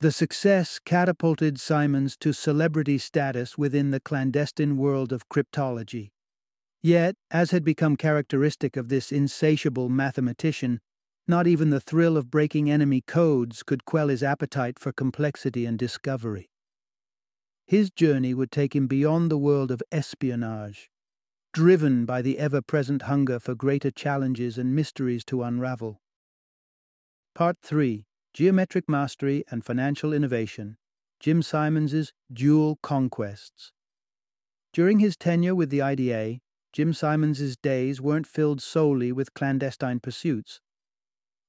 The 0.00 0.12
success 0.12 0.78
catapulted 0.78 1.58
Simons 1.58 2.16
to 2.18 2.32
celebrity 2.32 2.98
status 2.98 3.58
within 3.58 3.90
the 3.90 3.98
clandestine 3.98 4.76
world 4.76 5.12
of 5.12 5.28
cryptology. 5.28 6.10
Yet, 6.80 7.16
as 7.30 7.50
had 7.50 7.64
become 7.64 7.96
characteristic 7.96 8.76
of 8.76 8.88
this 8.88 9.10
insatiable 9.10 9.88
mathematician, 9.88 10.78
not 11.26 11.48
even 11.48 11.70
the 11.70 11.80
thrill 11.80 12.16
of 12.16 12.30
breaking 12.30 12.70
enemy 12.70 13.00
codes 13.00 13.64
could 13.64 13.84
quell 13.84 14.08
his 14.08 14.22
appetite 14.22 14.78
for 14.78 14.92
complexity 14.92 15.66
and 15.66 15.76
discovery. 15.76 16.48
His 17.68 17.90
journey 17.90 18.32
would 18.32 18.50
take 18.50 18.74
him 18.74 18.86
beyond 18.86 19.30
the 19.30 19.36
world 19.36 19.70
of 19.70 19.82
espionage, 19.92 20.90
driven 21.52 22.06
by 22.06 22.22
the 22.22 22.38
ever 22.38 22.62
present 22.62 23.02
hunger 23.02 23.38
for 23.38 23.54
greater 23.54 23.90
challenges 23.90 24.56
and 24.56 24.74
mysteries 24.74 25.22
to 25.26 25.42
unravel. 25.42 26.00
Part 27.34 27.58
3 27.62 28.06
Geometric 28.32 28.88
Mastery 28.88 29.44
and 29.50 29.62
Financial 29.62 30.14
Innovation 30.14 30.78
Jim 31.20 31.42
Simons's 31.42 32.14
Dual 32.32 32.78
Conquests. 32.82 33.72
During 34.72 35.00
his 35.00 35.14
tenure 35.18 35.54
with 35.54 35.68
the 35.68 35.82
IDA, 35.82 36.38
Jim 36.72 36.94
Simons's 36.94 37.58
days 37.58 38.00
weren't 38.00 38.26
filled 38.26 38.62
solely 38.62 39.12
with 39.12 39.34
clandestine 39.34 40.00
pursuits. 40.00 40.62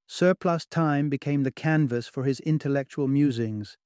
Surplus 0.05 0.65
time 0.65 1.07
became 1.07 1.43
the 1.43 1.51
canvas 1.51 2.09
for 2.09 2.25
his 2.25 2.41
intellectual 2.41 3.07
musings, 3.07 3.77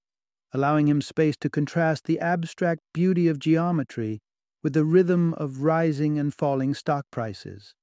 allowing 0.53 0.88
him 0.88 1.01
space 1.01 1.36
to 1.38 1.50
contrast 1.50 2.05
the 2.05 2.19
abstract 2.19 2.81
beauty 2.93 3.27
of 3.27 3.39
geometry 3.39 4.22
with 4.62 4.74
the 4.74 4.86
rhythm 4.86 5.33
of 5.33 5.62
rising 5.62 6.17
and 6.17 6.33
falling 6.33 6.74
stock 6.74 7.05
prices. 7.12 7.74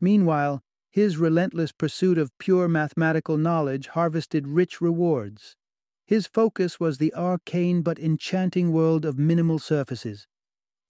Meanwhile, 0.00 0.62
his 0.90 1.18
relentless 1.18 1.72
pursuit 1.72 2.16
of 2.16 2.36
pure 2.38 2.68
mathematical 2.68 3.36
knowledge 3.36 3.88
harvested 3.88 4.48
rich 4.48 4.80
rewards. 4.80 5.54
His 6.06 6.26
focus 6.26 6.80
was 6.80 6.96
the 6.96 7.12
arcane 7.14 7.82
but 7.82 7.98
enchanting 7.98 8.72
world 8.72 9.04
of 9.04 9.18
minimal 9.18 9.58
surfaces. 9.58 10.26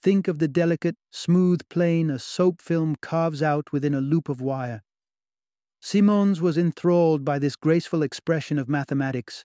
Think 0.00 0.28
of 0.28 0.38
the 0.38 0.46
delicate, 0.46 0.96
smooth 1.10 1.62
plane 1.68 2.08
a 2.10 2.20
soap 2.20 2.62
film 2.62 2.94
carves 3.00 3.42
out 3.42 3.72
within 3.72 3.94
a 3.94 4.00
loop 4.00 4.28
of 4.28 4.40
wire. 4.40 4.82
Simons 5.80 6.40
was 6.40 6.56
enthralled 6.56 7.24
by 7.24 7.38
this 7.38 7.56
graceful 7.56 8.02
expression 8.02 8.58
of 8.58 8.68
mathematics, 8.68 9.44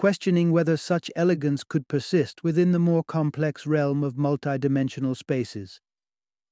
questioning 0.00 0.50
whether 0.50 0.78
such 0.78 1.10
elegance 1.14 1.62
could 1.62 1.86
persist 1.86 2.42
within 2.42 2.72
the 2.72 2.78
more 2.78 3.04
complex 3.04 3.66
realm 3.66 4.02
of 4.02 4.14
multidimensional 4.14 5.14
spaces. 5.14 5.78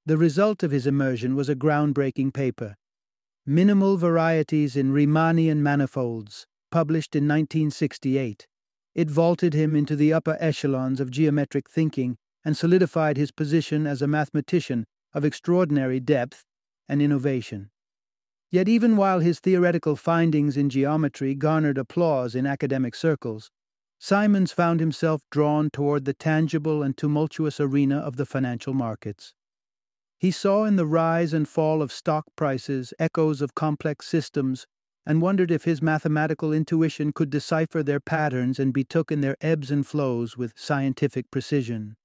The 0.05 0.19
result 0.19 0.63
of 0.63 0.71
his 0.71 0.87
immersion 0.87 1.35
was 1.35 1.49
a 1.49 1.57
groundbreaking 1.57 2.35
paper, 2.35 2.77
Minimal 3.47 3.97
Varieties 3.97 4.77
in 4.77 4.93
Riemannian 4.93 5.63
Manifolds, 5.63 6.47
published 6.71 7.17
in 7.17 7.23
1968. 7.23 8.47
It 8.95 9.11
vaulted 9.11 9.55
him 9.55 9.75
into 9.75 9.97
the 9.97 10.13
upper 10.13 10.37
echelons 10.39 11.01
of 11.01 11.11
geometric 11.11 11.71
thinking 11.71 12.19
and 12.45 12.55
solidified 12.55 13.17
his 13.17 13.31
position 13.31 13.87
as 13.87 14.03
a 14.03 14.07
mathematician 14.07 14.85
of 15.15 15.25
extraordinary 15.25 16.01
depth 16.01 16.45
and 16.87 17.01
innovation. 17.01 17.71
Yet, 18.51 18.69
even 18.69 18.97
while 18.97 19.21
his 19.21 19.41
theoretical 19.41 19.95
findings 19.95 20.57
in 20.57 20.71
geometry 20.71 21.35
garnered 21.35 21.77
applause 21.77 22.35
in 22.35 22.47
academic 22.47 22.95
circles, 22.95 23.51
Simons 23.99 24.53
found 24.53 24.81
himself 24.81 25.21
drawn 25.31 25.71
toward 25.71 26.05
the 26.05 26.15
tangible 26.15 26.83
and 26.83 26.97
tumultuous 26.97 27.61
arena 27.61 27.99
of 27.99 28.17
the 28.17 28.25
financial 28.25 28.73
markets. 28.73 29.35
He 30.19 30.31
saw 30.31 30.65
in 30.65 30.77
the 30.77 30.87
rise 30.87 31.33
and 31.33 31.49
fall 31.49 31.83
of 31.83 31.93
stock 31.93 32.25
prices 32.37 32.95
echoes 32.99 33.43
of 33.43 33.55
complex 33.55 34.07
systems 34.07 34.67
and 35.05 35.21
wondered 35.21 35.51
if 35.51 35.65
his 35.65 35.83
mathematical 35.83 36.53
intuition 36.53 37.13
could 37.13 37.31
decipher 37.31 37.83
their 37.83 38.01
patterns 38.01 38.59
and 38.59 38.73
betook 38.73 39.13
in 39.13 39.21
their 39.21 39.37
ebbs 39.41 39.71
and 39.71 39.87
flows 39.87 40.37
with 40.37 40.53
scientific 40.57 41.31
precision. 41.31 41.97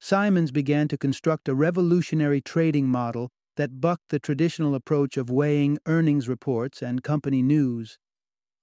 Simons 0.00 0.50
began 0.50 0.88
to 0.88 0.98
construct 0.98 1.48
a 1.48 1.54
revolutionary 1.54 2.40
trading 2.40 2.88
model 2.88 3.30
that 3.60 3.78
bucked 3.78 4.08
the 4.08 4.18
traditional 4.18 4.74
approach 4.74 5.18
of 5.18 5.28
weighing 5.28 5.76
earnings 5.84 6.30
reports 6.30 6.80
and 6.80 7.02
company 7.02 7.42
news. 7.42 7.98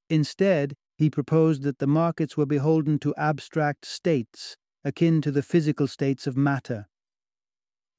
Instead, 0.10 0.74
he 0.98 1.08
proposed 1.08 1.62
that 1.62 1.78
the 1.78 1.86
markets 1.86 2.36
were 2.36 2.48
beholden 2.48 2.98
to 2.98 3.14
abstract 3.16 3.86
states, 3.86 4.58
akin 4.84 5.22
to 5.22 5.30
the 5.30 5.44
physical 5.44 5.86
states 5.86 6.26
of 6.26 6.36
matter. 6.36 6.88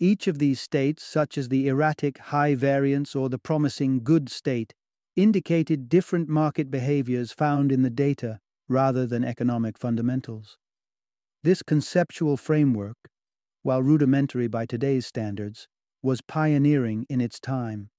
Each 0.00 0.26
of 0.26 0.40
these 0.40 0.60
states, 0.60 1.04
such 1.04 1.38
as 1.38 1.48
the 1.48 1.68
erratic 1.68 2.18
high 2.18 2.56
variance 2.56 3.14
or 3.14 3.28
the 3.28 3.38
promising 3.38 4.02
good 4.02 4.28
state, 4.28 4.74
indicated 5.14 5.88
different 5.88 6.28
market 6.28 6.68
behaviors 6.68 7.30
found 7.30 7.70
in 7.70 7.82
the 7.82 7.90
data 7.90 8.40
rather 8.68 9.06
than 9.06 9.22
economic 9.22 9.78
fundamentals. 9.78 10.58
This 11.44 11.62
conceptual 11.62 12.36
framework, 12.36 12.96
while 13.62 13.84
rudimentary 13.84 14.48
by 14.48 14.66
today's 14.66 15.06
standards, 15.06 15.68
was 16.02 16.20
pioneering 16.20 17.06
in 17.08 17.20
its 17.20 17.40
time. 17.40 17.90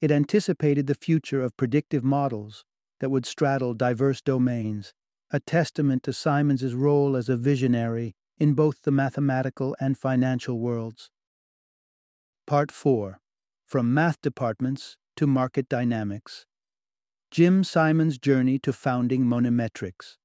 It 0.00 0.10
anticipated 0.10 0.86
the 0.86 0.94
future 0.94 1.42
of 1.42 1.56
predictive 1.56 2.04
models 2.04 2.64
that 3.00 3.10
would 3.10 3.26
straddle 3.26 3.74
diverse 3.74 4.20
domains, 4.20 4.92
a 5.30 5.40
testament 5.40 6.02
to 6.04 6.12
Simons's 6.12 6.74
role 6.74 7.16
as 7.16 7.28
a 7.28 7.36
visionary 7.36 8.14
in 8.38 8.54
both 8.54 8.82
the 8.82 8.90
mathematical 8.90 9.76
and 9.80 9.96
financial 9.96 10.58
worlds. 10.58 11.10
Part 12.46 12.70
4 12.70 13.20
From 13.66 13.94
Math 13.94 14.20
Departments 14.20 14.96
to 15.16 15.26
Market 15.26 15.68
Dynamics 15.68 16.46
Jim 17.30 17.64
Simons' 17.64 18.18
Journey 18.18 18.58
to 18.60 18.72
Founding 18.72 19.24
Monemetrics. 19.24 20.18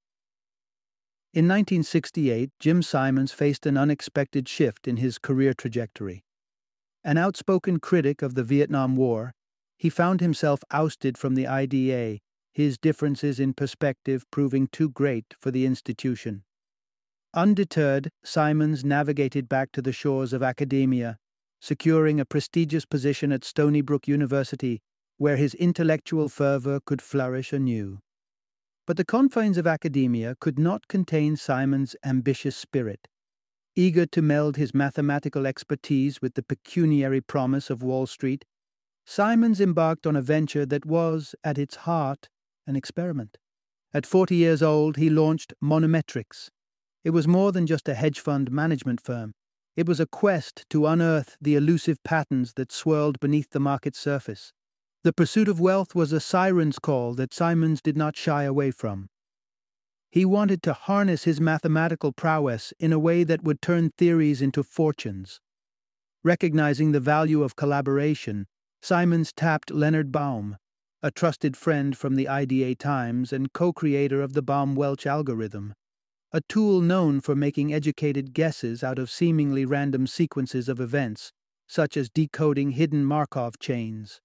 In 1.33 1.47
1968, 1.47 2.51
Jim 2.59 2.81
Simons 2.81 3.31
faced 3.31 3.65
an 3.65 3.77
unexpected 3.77 4.47
shift 4.47 4.87
in 4.87 4.97
his 4.97 5.17
career 5.17 5.53
trajectory. 5.53 6.23
An 7.03 7.17
outspoken 7.17 7.79
critic 7.79 8.21
of 8.21 8.35
the 8.35 8.43
Vietnam 8.43 8.95
War, 8.95 9.33
he 9.77 9.89
found 9.89 10.19
himself 10.19 10.59
ousted 10.71 11.17
from 11.17 11.35
the 11.35 11.47
IDA, 11.47 12.19
his 12.53 12.77
differences 12.77 13.39
in 13.39 13.53
perspective 13.53 14.25
proving 14.31 14.67
too 14.67 14.89
great 14.89 15.33
for 15.39 15.51
the 15.51 15.65
institution. 15.65 16.43
Undeterred, 17.33 18.09
Simons 18.23 18.83
navigated 18.83 19.47
back 19.47 19.71
to 19.71 19.81
the 19.81 19.93
shores 19.93 20.33
of 20.33 20.43
academia, 20.43 21.17
securing 21.61 22.19
a 22.19 22.25
prestigious 22.25 22.85
position 22.85 23.31
at 23.31 23.45
Stony 23.45 23.81
Brook 23.81 24.07
University, 24.07 24.81
where 25.17 25.37
his 25.37 25.53
intellectual 25.53 26.27
fervor 26.27 26.79
could 26.85 27.01
flourish 27.01 27.53
anew. 27.53 27.99
But 28.85 28.97
the 28.97 29.05
confines 29.05 29.57
of 29.57 29.67
academia 29.67 30.35
could 30.39 30.57
not 30.57 30.87
contain 30.87 31.37
Simons' 31.37 31.95
ambitious 32.03 32.57
spirit. 32.57 33.07
Eager 33.79 34.05
to 34.05 34.21
meld 34.21 34.57
his 34.57 34.73
mathematical 34.73 35.47
expertise 35.47 36.21
with 36.21 36.33
the 36.33 36.43
pecuniary 36.43 37.21
promise 37.21 37.69
of 37.69 37.81
Wall 37.81 38.05
Street, 38.05 38.43
Simons 39.05 39.61
embarked 39.61 40.05
on 40.05 40.17
a 40.17 40.21
venture 40.21 40.65
that 40.65 40.85
was, 40.85 41.33
at 41.45 41.57
its 41.57 41.77
heart, 41.77 42.27
an 42.67 42.75
experiment. 42.75 43.37
At 43.93 44.05
40 44.05 44.35
years 44.35 44.61
old, 44.61 44.97
he 44.97 45.09
launched 45.09 45.53
Monemetrics. 45.63 46.49
It 47.05 47.11
was 47.11 47.25
more 47.25 47.53
than 47.53 47.65
just 47.65 47.87
a 47.87 47.93
hedge 47.93 48.19
fund 48.19 48.51
management 48.51 48.99
firm. 48.99 49.31
It 49.77 49.87
was 49.87 50.01
a 50.01 50.05
quest 50.05 50.65
to 50.71 50.85
unearth 50.85 51.37
the 51.39 51.55
elusive 51.55 52.03
patterns 52.03 52.55
that 52.57 52.73
swirled 52.73 53.17
beneath 53.21 53.51
the 53.51 53.61
market's 53.61 53.99
surface. 53.99 54.51
The 55.05 55.13
pursuit 55.13 55.47
of 55.47 55.61
wealth 55.61 55.95
was 55.95 56.11
a 56.11 56.19
siren's 56.19 56.79
call 56.79 57.13
that 57.13 57.33
Simons 57.33 57.81
did 57.81 57.95
not 57.95 58.17
shy 58.17 58.43
away 58.43 58.71
from. 58.71 59.07
He 60.11 60.25
wanted 60.25 60.63
to 60.63 60.73
harness 60.73 61.25
his 61.25 61.39
mathematical 61.39 62.11
prowess 62.11 62.73
in 62.79 62.91
a 62.91 62.99
way 62.99 63.23
that 63.23 63.43
would 63.43 63.61
turn 63.61 63.91
theories 63.91 64.41
into 64.41 64.63
fortunes. 64.63 65.39
Recognizing 66.23 66.91
the 66.91 66.99
value 66.99 67.43
of 67.43 67.55
collaboration, 67.55 68.47
Simons 68.81 69.31
tapped 69.31 69.71
Leonard 69.71 70.11
Baum, 70.11 70.57
a 71.03 71.11
trusted 71.11 71.55
friend 71.55 71.95
from 71.95 72.15
the 72.15 72.27
IDA 72.27 72.75
Times 72.75 73.31
and 73.31 73.53
co 73.53 73.71
creator 73.71 74.21
of 74.21 74.33
the 74.33 74.41
Baum 74.41 74.75
Welch 74.75 75.05
algorithm, 75.05 75.73
a 76.31 76.41
tool 76.41 76.81
known 76.81 77.21
for 77.21 77.35
making 77.35 77.73
educated 77.73 78.33
guesses 78.33 78.83
out 78.83 78.99
of 78.99 79.09
seemingly 79.11 79.63
random 79.63 80.07
sequences 80.07 80.67
of 80.67 80.79
events, 80.79 81.31
such 81.67 81.95
as 81.95 82.09
decoding 82.09 82.71
hidden 82.71 83.05
Markov 83.05 83.59
chains. 83.59 84.21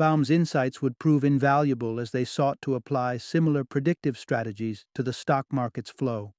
Baum's 0.00 0.30
insights 0.30 0.80
would 0.80 0.98
prove 0.98 1.24
invaluable 1.24 2.00
as 2.00 2.10
they 2.10 2.24
sought 2.24 2.62
to 2.62 2.74
apply 2.74 3.18
similar 3.18 3.64
predictive 3.64 4.16
strategies 4.16 4.86
to 4.94 5.02
the 5.02 5.12
stock 5.12 5.44
market's 5.52 5.90
flow. 5.90 6.32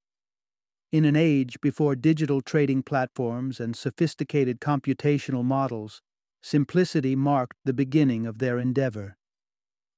In 0.91 1.05
an 1.05 1.15
age 1.15 1.61
before 1.61 1.95
digital 1.95 2.41
trading 2.41 2.81
platforms 2.81 3.59
and 3.59 3.75
sophisticated 3.75 4.59
computational 4.59 5.43
models, 5.43 6.01
simplicity 6.41 7.15
marked 7.15 7.55
the 7.63 7.71
beginning 7.71 8.25
of 8.25 8.39
their 8.39 8.57
endeavor. 8.57 9.15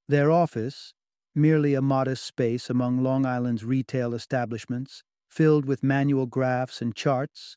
Their 0.10 0.30
office, 0.30 0.94
merely 1.34 1.74
a 1.74 1.82
modest 1.82 2.26
space 2.26 2.70
among 2.70 3.02
Long 3.02 3.26
Island's 3.26 3.64
retail 3.64 4.14
establishments, 4.14 5.06
filled 5.30 5.64
with 5.64 5.82
manual 5.84 6.26
graphs 6.26 6.82
and 6.82 6.94
charts, 6.94 7.56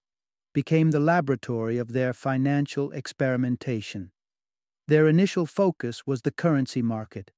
became 0.54 0.92
the 0.92 1.00
laboratory 1.00 1.78
of 1.78 1.92
their 1.92 2.12
financial 2.12 2.92
experimentation. 2.92 4.12
Their 4.88 5.08
initial 5.08 5.46
focus 5.46 6.06
was 6.06 6.22
the 6.22 6.30
currency 6.30 6.82
market, 6.82 7.32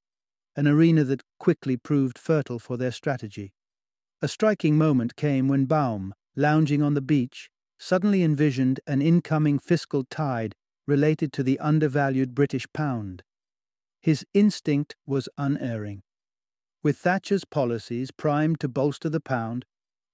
an 0.55 0.67
arena 0.67 1.05
that 1.05 1.23
quickly 1.39 1.77
proved 1.77 2.19
fertile 2.19 2.59
for 2.59 2.77
their 2.77 2.93
strategy. 2.93 3.53
A 4.21 4.29
striking 4.29 4.77
moment 4.77 5.17
came 5.17 5.49
when 5.49 5.65
Baum, 5.65 6.15
lounging 6.37 6.83
on 6.83 6.95
the 6.95 7.01
beach, 7.01 7.51
suddenly 7.79 8.23
envisioned 8.23 8.81
an 8.87 9.01
incoming 9.01 9.59
fiscal 9.59 10.05
tide 10.05 10.55
related 10.87 11.33
to 11.33 11.43
the 11.43 11.59
undervalued 11.59 12.35
British 12.35 12.67
pound. 12.73 13.23
His 14.01 14.27
instinct 14.35 14.97
was 15.07 15.29
unerring. 15.39 16.03
With 16.83 16.99
Thatcher's 16.99 17.45
policies 17.45 18.11
primed 18.11 18.61
to 18.61 18.69
bolster 18.69 19.09
the 19.09 19.21
pound, 19.21 19.65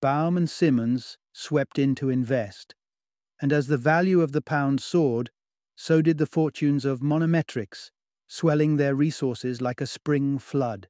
Baum 0.00 0.36
and 0.36 0.48
Simons 0.48 1.18
swept 1.32 1.78
in 1.78 1.94
to 1.96 2.10
invest. 2.10 2.74
And 3.40 3.52
as 3.52 3.66
the 3.66 3.78
value 3.78 4.20
of 4.20 4.32
the 4.32 4.42
pound 4.42 4.80
soared, 4.80 5.30
so 5.76 6.02
did 6.02 6.18
the 6.18 6.26
fortunes 6.26 6.84
of 6.84 7.00
Monemetrics, 7.00 7.90
swelling 8.28 8.76
their 8.76 8.94
resources 8.94 9.60
like 9.60 9.80
a 9.80 9.86
spring 9.86 10.38
flood. 10.38 10.88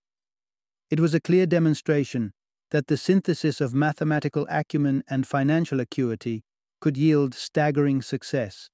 It 0.90 1.00
was 1.00 1.14
a 1.14 1.20
clear 1.20 1.46
demonstration 1.46 2.32
that 2.70 2.86
the 2.86 2.96
synthesis 2.96 3.60
of 3.60 3.74
mathematical 3.74 4.46
acumen 4.50 5.04
and 5.08 5.26
financial 5.26 5.80
acuity 5.80 6.42
could 6.80 6.96
yield 6.96 7.34
staggering 7.34 8.02
success, 8.02 8.68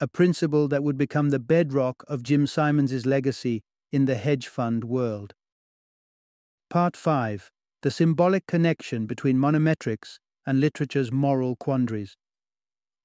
a 0.00 0.06
principle 0.06 0.68
that 0.68 0.82
would 0.84 0.96
become 0.96 1.30
the 1.30 1.38
bedrock 1.38 2.04
of 2.06 2.22
Jim 2.22 2.46
Simons's 2.46 3.06
legacy 3.06 3.62
in 3.90 4.04
the 4.04 4.14
hedge 4.14 4.46
fund 4.46 4.84
world. 4.84 5.34
Part 6.70 6.96
5 6.96 7.50
The 7.82 7.90
Symbolic 7.90 8.46
Connection 8.46 9.06
Between 9.06 9.38
Monemetrics 9.38 10.18
and 10.46 10.60
Literature's 10.60 11.10
Moral 11.10 11.56
Quandaries. 11.56 12.16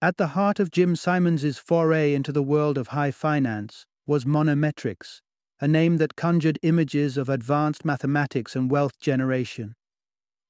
At 0.03 0.17
the 0.17 0.35
heart 0.35 0.59
of 0.59 0.69
Jim 0.69 0.97
Simons's 0.97 1.57
foray 1.57 2.13
into 2.13 2.33
the 2.33 2.43
world 2.43 2.77
of 2.77 2.87
high 2.87 3.11
finance 3.11 3.85
was 4.05 4.25
Monemetrics, 4.25 5.21
a 5.61 5.67
name 5.69 5.95
that 5.95 6.17
conjured 6.17 6.59
images 6.61 7.15
of 7.15 7.29
advanced 7.29 7.85
mathematics 7.85 8.53
and 8.53 8.69
wealth 8.69 8.99
generation. 8.99 9.75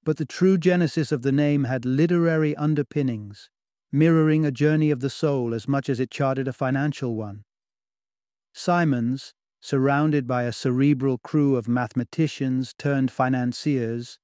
But 0.04 0.18
the 0.18 0.26
true 0.26 0.58
genesis 0.58 1.12
of 1.12 1.22
the 1.22 1.32
name 1.32 1.66
had 1.66 1.86
literary 1.86 2.56
underpinnings, 2.56 3.52
mirroring 3.92 4.44
a 4.44 4.50
journey 4.50 4.90
of 4.90 5.02
the 5.02 5.10
soul 5.12 5.54
as 5.54 5.68
much 5.68 5.88
as 5.88 6.00
it 6.00 6.10
charted 6.10 6.48
a 6.48 6.54
financial 6.54 7.14
one. 7.14 7.44
Simons, 8.56 9.36
surrounded 9.62 10.26
by 10.26 10.46
a 10.46 10.52
cerebral 10.52 11.20
crew 11.20 11.58
of 11.58 11.68
mathematicians 11.68 12.74
turned 12.74 13.12
financiers, 13.12 14.18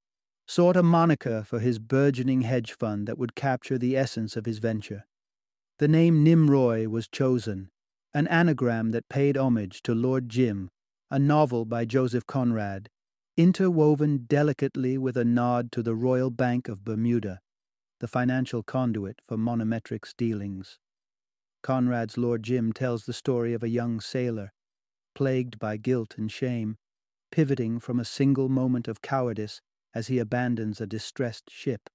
sought 0.48 0.76
a 0.76 0.82
moniker 0.82 1.44
for 1.44 1.60
his 1.60 1.78
burgeoning 1.78 2.42
hedge 2.42 2.74
fund 2.74 3.08
that 3.08 3.20
would 3.20 3.36
capture 3.36 3.78
the 3.78 3.96
essence 3.96 4.36
of 4.36 4.48
his 4.48 4.58
venture. 4.58 5.06
The 5.80 5.88
name 5.88 6.26
Limroy 6.26 6.88
was 6.88 7.08
chosen, 7.08 7.70
an 8.14 8.28
anagram 8.28 8.92
that 8.92 9.08
paid 9.08 9.38
homage 9.38 9.82
to 9.84 9.96
Lord 9.96 10.28
Jim, 10.28 10.70
a 11.10 11.18
novel 11.18 11.64
by 11.64 11.86
Joseph 11.86 12.28
Conrad, 12.28 12.90
interwoven 13.38 14.26
delicately 14.28 14.98
with 14.98 15.16
a 15.16 15.24
nod 15.24 15.72
to 15.72 15.82
the 15.82 15.96
Royal 15.96 16.32
Bank 16.32 16.68
of 16.68 16.84
Bermuda, 16.84 17.40
the 18.02 18.10
financial 18.10 18.62
conduit 18.62 19.22
for 19.26 19.38
Monemetrics 19.38 20.14
dealings. 20.18 20.80
Conrad's 21.64 22.18
Lord 22.18 22.44
Jim 22.44 22.74
tells 22.74 23.06
the 23.06 23.14
story 23.14 23.54
of 23.54 23.64
a 23.64 23.70
young 23.70 24.02
sailor, 24.02 24.52
plagued 25.16 25.60
by 25.60 25.78
guilt 25.78 26.16
and 26.18 26.30
shame, 26.30 26.76
pivoting 27.32 27.80
from 27.80 28.02
a 28.02 28.06
single 28.06 28.50
moment 28.50 28.90
of 28.90 29.02
cowardice 29.02 29.62
as 29.96 30.08
he 30.08 30.20
abandons 30.20 30.82
a 30.82 30.86
distressed 30.86 31.50
ship. 31.50 31.90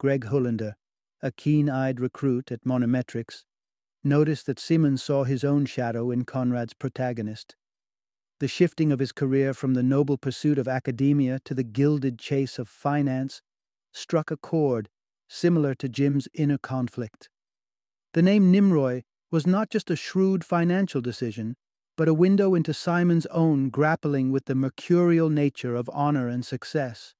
Greg 0.00 0.24
Hullender, 0.24 0.74
a 1.22 1.30
keen 1.30 1.68
eyed 1.68 2.00
recruit 2.00 2.50
at 2.50 2.64
Monemetrics, 2.64 3.44
noticed 4.02 4.46
that 4.46 4.58
Simons 4.58 5.02
saw 5.02 5.24
his 5.24 5.44
own 5.44 5.66
shadow 5.66 6.10
in 6.10 6.24
Conrad's 6.24 6.74
protagonist. 6.74 7.56
The 8.38 8.48
shifting 8.48 8.90
of 8.90 8.98
his 8.98 9.12
career 9.12 9.52
from 9.52 9.74
the 9.74 9.82
noble 9.82 10.16
pursuit 10.16 10.58
of 10.58 10.66
academia 10.66 11.40
to 11.44 11.54
the 11.54 11.62
gilded 11.62 12.18
chase 12.18 12.58
of 12.58 12.68
finance 12.68 13.42
struck 13.92 14.30
a 14.30 14.36
chord 14.36 14.88
similar 15.28 15.74
to 15.74 15.88
Jim's 15.88 16.26
inner 16.34 16.58
conflict. 16.58 17.28
The 18.14 18.22
name 18.22 18.52
Limroy 18.52 19.02
was 19.30 19.46
not 19.46 19.70
just 19.70 19.90
a 19.90 19.96
shrewd 19.96 20.44
financial 20.44 21.00
decision, 21.00 21.56
but 21.96 22.08
a 22.08 22.14
window 22.14 22.54
into 22.54 22.72
Simons' 22.72 23.26
own 23.26 23.68
grappling 23.68 24.32
with 24.32 24.46
the 24.46 24.54
mercurial 24.54 25.28
nature 25.28 25.76
of 25.76 25.90
honor 25.92 26.28
and 26.28 26.44
success. 26.44 27.14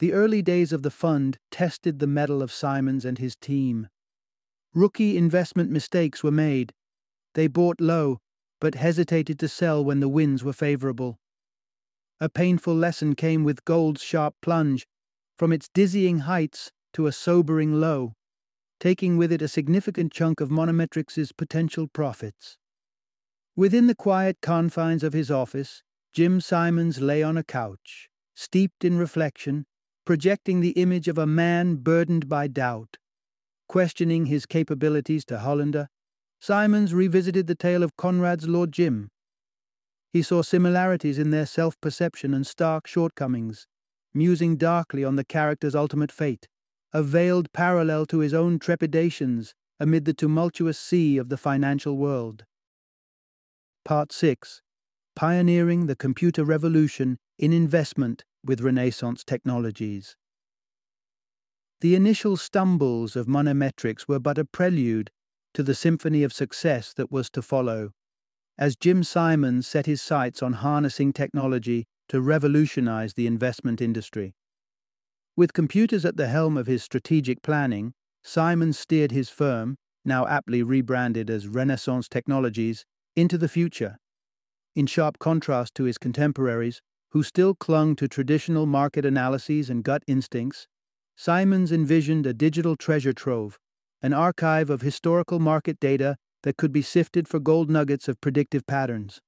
The 0.00 0.12
early 0.12 0.42
days 0.42 0.72
of 0.72 0.82
the 0.82 0.90
fund 0.90 1.38
tested 1.50 1.98
the 1.98 2.06
mettle 2.06 2.42
of 2.42 2.50
Simons 2.50 3.04
and 3.04 3.18
his 3.18 3.36
team. 3.36 3.88
Rookie 4.74 5.16
investment 5.16 5.70
mistakes 5.70 6.24
were 6.24 6.32
made. 6.32 6.72
They 7.34 7.46
bought 7.46 7.80
low, 7.80 8.18
but 8.60 8.74
hesitated 8.74 9.38
to 9.38 9.48
sell 9.48 9.84
when 9.84 10.00
the 10.00 10.08
winds 10.08 10.42
were 10.42 10.52
favorable. 10.52 11.20
A 12.20 12.28
painful 12.28 12.74
lesson 12.74 13.14
came 13.14 13.44
with 13.44 13.64
gold's 13.64 14.02
sharp 14.02 14.34
plunge, 14.42 14.86
from 15.38 15.52
its 15.52 15.68
dizzying 15.72 16.20
heights 16.20 16.72
to 16.94 17.06
a 17.06 17.12
sobering 17.12 17.80
low, 17.80 18.14
taking 18.80 19.16
with 19.16 19.30
it 19.30 19.42
a 19.42 19.48
significant 19.48 20.12
chunk 20.12 20.40
of 20.40 20.50
Monemetrics's 20.50 21.32
potential 21.32 21.86
profits. 21.86 22.56
Within 23.56 23.86
the 23.86 23.94
quiet 23.94 24.38
confines 24.42 25.04
of 25.04 25.12
his 25.12 25.30
office, 25.30 25.82
Jim 26.12 26.40
Simons 26.40 27.00
lay 27.00 27.22
on 27.22 27.36
a 27.36 27.44
couch, 27.44 28.08
steeped 28.34 28.84
in 28.84 28.98
reflection, 28.98 29.66
projecting 30.04 30.60
the 30.60 30.70
image 30.70 31.08
of 31.08 31.18
a 31.18 31.26
man 31.26 31.76
burdened 31.76 32.28
by 32.28 32.46
doubt. 32.46 32.98
Questioning 33.68 34.26
his 34.26 34.46
capabilities 34.46 35.24
to 35.24 35.38
Hullender, 35.38 35.88
Simons 36.40 36.92
revisited 36.92 37.46
the 37.46 37.54
tale 37.54 37.82
of 37.82 37.96
Conrad's 37.96 38.46
Lord 38.46 38.70
Jim. 38.70 39.10
He 40.12 40.22
saw 40.22 40.42
similarities 40.42 41.18
in 41.18 41.30
their 41.30 41.46
self 41.46 41.80
perception 41.80 42.34
and 42.34 42.46
stark 42.46 42.86
shortcomings, 42.86 43.66
musing 44.12 44.56
darkly 44.56 45.02
on 45.04 45.16
the 45.16 45.24
character's 45.24 45.74
ultimate 45.74 46.12
fate, 46.12 46.46
a 46.92 47.02
veiled 47.02 47.52
parallel 47.52 48.06
to 48.06 48.18
his 48.18 48.34
own 48.34 48.58
trepidations 48.58 49.54
amid 49.80 50.04
the 50.04 50.14
tumultuous 50.14 50.78
sea 50.78 51.16
of 51.16 51.30
the 51.30 51.36
financial 51.36 51.96
world. 51.96 52.44
Part 53.84 54.12
6 54.12 54.60
Pioneering 55.16 55.86
the 55.86 55.96
Computer 55.96 56.44
Revolution 56.44 57.16
in 57.38 57.52
Investment 57.52 58.24
with 58.44 58.60
Renaissance 58.60 59.24
Technologies. 59.24 60.16
The 61.80 61.94
initial 61.94 62.36
stumbles 62.36 63.16
of 63.16 63.26
Monemetrics 63.26 64.06
were 64.06 64.18
but 64.18 64.38
a 64.38 64.44
prelude 64.44 65.10
to 65.54 65.62
the 65.62 65.74
symphony 65.74 66.22
of 66.22 66.32
success 66.32 66.92
that 66.94 67.10
was 67.10 67.30
to 67.30 67.42
follow, 67.42 67.90
as 68.58 68.76
Jim 68.76 69.02
Simons 69.02 69.66
set 69.66 69.86
his 69.86 70.00
sights 70.00 70.42
on 70.42 70.54
harnessing 70.54 71.12
technology 71.12 71.86
to 72.08 72.20
revolutionize 72.20 73.14
the 73.14 73.26
investment 73.26 73.80
industry. 73.80 74.34
With 75.36 75.52
computers 75.52 76.04
at 76.04 76.16
the 76.16 76.28
helm 76.28 76.56
of 76.56 76.66
his 76.66 76.82
strategic 76.82 77.42
planning, 77.42 77.94
Simons 78.22 78.78
steered 78.78 79.10
his 79.10 79.28
firm, 79.28 79.76
now 80.04 80.26
aptly 80.26 80.62
rebranded 80.62 81.28
as 81.28 81.48
Renaissance 81.48 82.08
Technologies, 82.08 82.84
into 83.16 83.36
the 83.36 83.48
future. 83.48 83.96
In 84.76 84.86
sharp 84.86 85.18
contrast 85.18 85.74
to 85.76 85.84
his 85.84 85.98
contemporaries, 85.98 86.80
who 87.14 87.22
still 87.22 87.54
clung 87.54 87.94
to 87.94 88.08
traditional 88.08 88.66
market 88.66 89.06
analyses 89.06 89.70
and 89.70 89.84
gut 89.84 90.02
instincts, 90.08 90.66
Simons 91.16 91.70
envisioned 91.70 92.26
a 92.26 92.34
digital 92.34 92.74
treasure 92.74 93.12
trove, 93.12 93.56
an 94.02 94.12
archive 94.12 94.68
of 94.68 94.82
historical 94.82 95.38
market 95.38 95.78
data 95.78 96.16
that 96.42 96.56
could 96.56 96.72
be 96.72 96.82
sifted 96.82 97.28
for 97.28 97.38
gold 97.38 97.70
nuggets 97.70 98.08
of 98.08 98.20
predictive 98.20 98.66
patterns. 98.66 99.20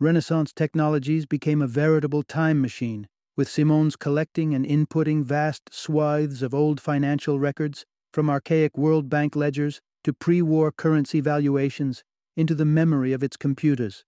Renaissance 0.00 0.52
technologies 0.52 1.26
became 1.26 1.62
a 1.62 1.68
veritable 1.68 2.24
time 2.24 2.60
machine, 2.60 3.06
with 3.36 3.48
Simons 3.48 3.94
collecting 3.94 4.52
and 4.52 4.66
inputting 4.66 5.22
vast 5.22 5.62
swathes 5.70 6.42
of 6.42 6.52
old 6.52 6.80
financial 6.80 7.38
records, 7.38 7.86
from 8.12 8.28
archaic 8.28 8.76
World 8.76 9.08
Bank 9.08 9.36
ledgers 9.36 9.80
to 10.02 10.12
pre 10.12 10.42
war 10.42 10.72
currency 10.72 11.20
valuations, 11.20 12.02
into 12.36 12.54
the 12.56 12.64
memory 12.64 13.12
of 13.12 13.22
its 13.22 13.36
computers. 13.36 14.04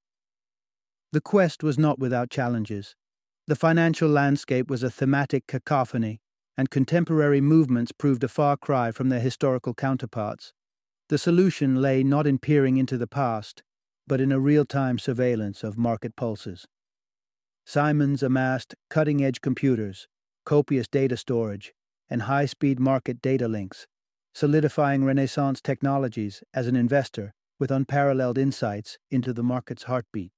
The 1.13 1.21
quest 1.21 1.63
was 1.63 1.79
not 1.79 1.99
without 1.99 2.29
challenges. 2.29 2.95
The 3.47 3.57
financial 3.57 4.11
landscape 4.11 4.69
was 4.69 4.83
a 4.83 4.91
thematic 4.91 5.47
cacophony, 5.47 6.21
and 6.57 6.69
contemporary 6.69 7.41
movements 7.41 7.93
proved 7.93 8.23
a 8.25 8.29
far 8.29 8.59
cry 8.59 8.91
from 8.91 9.09
their 9.09 9.21
historical 9.21 9.73
counterparts. 9.73 10.53
The 11.09 11.17
solution 11.17 11.81
lay 11.81 12.03
not 12.03 12.27
in 12.27 12.39
peering 12.39 12.77
into 12.77 12.99
the 12.99 13.07
past, 13.07 13.63
but 14.07 14.21
in 14.21 14.33
a 14.33 14.41
real 14.41 14.67
time 14.67 14.99
surveillance 14.99 15.65
of 15.65 15.79
market 15.79 16.15
pulses. 16.15 16.67
Simons 17.65 18.23
amassed 18.23 18.75
cutting 18.91 19.25
edge 19.25 19.41
computers, 19.41 20.09
copious 20.45 20.89
data 20.89 21.17
storage, 21.17 21.73
and 22.11 22.23
high 22.23 22.47
speed 22.47 22.79
market 22.79 23.23
data 23.23 23.49
links, 23.49 23.87
solidifying 24.35 25.05
Renaissance 25.05 25.63
technologies 25.63 26.43
as 26.53 26.67
an 26.67 26.77
investor 26.77 27.33
with 27.59 27.71
unparalleled 27.71 28.37
insights 28.37 28.99
into 29.11 29.33
the 29.33 29.43
market's 29.43 29.85
heartbeat. 29.85 30.33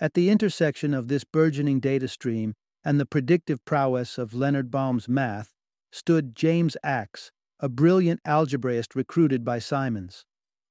At 0.00 0.14
the 0.14 0.30
intersection 0.30 0.94
of 0.94 1.08
this 1.08 1.24
burgeoning 1.24 1.80
data 1.80 2.08
stream 2.08 2.54
and 2.84 2.98
the 3.00 3.06
predictive 3.06 3.64
prowess 3.64 4.18
of 4.18 4.34
Leonard 4.34 4.70
Baum's 4.70 5.08
math 5.08 5.54
stood 5.90 6.34
James 6.34 6.76
Ax, 6.82 7.32
a 7.60 7.68
brilliant 7.68 8.20
algebraist 8.24 8.94
recruited 8.94 9.44
by 9.44 9.58
Simons. 9.58 10.24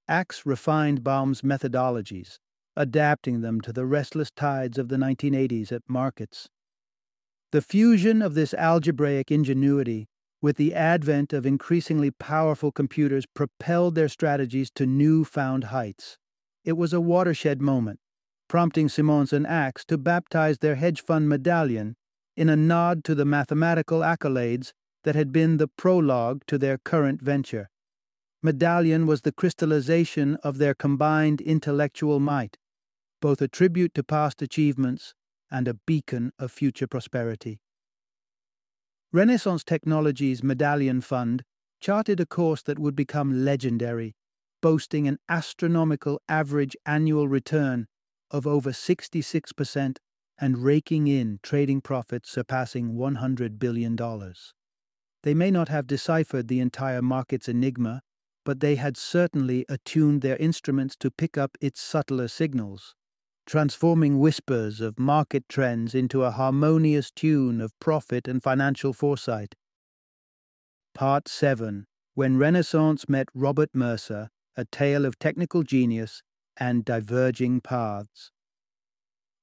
Ax 0.08 0.46
refined 0.46 1.04
Baum's 1.04 1.42
methodologies, 1.42 2.40
adapting 2.76 3.42
them 3.42 3.60
to 3.62 3.74
the 3.74 3.86
restless 3.86 4.32
tides 4.32 4.78
of 4.78 4.88
the 4.88 4.96
1980s 4.96 5.72
at 5.72 5.82
markets. 5.88 6.48
The 7.52 7.62
fusion 7.62 8.22
of 8.22 8.34
this 8.34 8.54
algebraic 8.54 9.32
ingenuity 9.32 10.08
with 10.42 10.58
the 10.58 10.74
advent 10.74 11.34
of 11.34 11.46
increasingly 11.46 12.12
powerful 12.12 12.72
computers, 12.72 13.26
propelled 13.26 13.96
their 13.96 14.10
strategies 14.10 14.70
to 14.72 14.86
new-found 14.86 15.66
heights. 15.66 16.18
It 16.64 16.74
was 16.74 16.94
a 16.94 17.02
watershed 17.02 17.62
moment, 17.62 18.00
prompting 18.48 18.90
Simons 18.90 19.34
and 19.34 19.46
Ax 19.46 19.84
to 19.86 19.98
baptize 19.98 20.60
their 20.60 20.76
hedge 20.76 21.02
fund 21.02 21.28
medallion 21.28 21.96
in 22.36 22.50
a 22.50 22.56
nod 22.56 23.04
to 23.04 23.16
the 23.16 23.26
mathematical 23.26 24.00
accolades 24.00 24.72
that 25.04 25.16
had 25.16 25.32
been 25.32 25.58
the 25.58 25.68
prologue 25.68 26.44
to 26.48 26.58
their 26.58 26.78
current 26.78 27.22
venture. 27.22 27.70
Medallion 28.44 29.08
was 29.08 29.22
the 29.22 29.32
crystallization 29.32 30.36
of 30.44 30.58
their 30.58 30.76
combined 30.76 31.42
intellectual 31.42 32.20
might, 32.20 32.58
both 33.22 33.42
a 33.42 33.48
tribute 33.48 33.94
to 33.96 34.04
past 34.04 34.42
achievements 34.42 35.14
and 35.50 35.68
a 35.68 35.74
beacon 35.74 36.32
of 36.38 36.52
future 36.52 36.88
prosperity. 36.88 37.60
Renaissance 39.12 39.64
Technologies 39.64 40.44
Medallion 40.44 41.02
Fund 41.02 41.44
charted 41.80 42.20
a 42.20 42.26
course 42.26 42.62
that 42.64 42.78
would 42.78 42.96
become 42.96 43.46
legendary, 43.46 44.16
boasting 44.62 45.08
an 45.08 45.18
astronomical 45.30 46.22
average 46.28 46.76
annual 46.86 47.28
return 47.28 47.88
of 48.32 48.46
over 48.46 48.72
66% 48.72 49.98
and 50.40 50.58
raking 50.58 51.08
in 51.08 51.40
trading 51.42 51.82
profits 51.82 52.30
surpassing 52.30 52.94
$100 52.94 53.60
billion. 53.60 53.98
They 55.24 55.34
may 55.34 55.52
not 55.52 55.70
have 55.70 55.88
deciphered 55.88 56.48
the 56.48 56.60
entire 56.60 57.02
market's 57.02 57.50
enigma, 57.50 58.02
but 58.46 58.60
they 58.60 58.76
had 58.76 58.96
certainly 58.96 59.66
attuned 59.68 60.22
their 60.22 60.38
instruments 60.38 60.96
to 60.98 61.12
pick 61.12 61.38
up 61.38 61.58
its 61.60 61.82
subtler 61.82 62.28
signals, 62.28 62.96
transforming 63.46 64.20
whispers 64.20 64.80
of 64.80 65.00
market 65.00 65.44
trends 65.50 65.96
into 65.96 66.24
a 66.24 66.32
harmonious 66.32 67.12
tune 67.12 67.60
of 67.60 67.78
profit 67.80 68.28
and 68.28 68.44
financial 68.44 68.94
foresight. 68.94 69.56
Part 70.94 71.28
7 71.28 71.88
When 72.14 72.38
Renaissance 72.38 73.10
Met 73.10 73.28
Robert 73.34 73.70
Mercer, 73.74 74.30
a 74.56 74.66
tale 74.66 75.06
of 75.06 75.20
technical 75.20 75.64
genius 75.64 76.24
and 76.60 76.84
diverging 76.86 77.62
paths. 77.62 78.32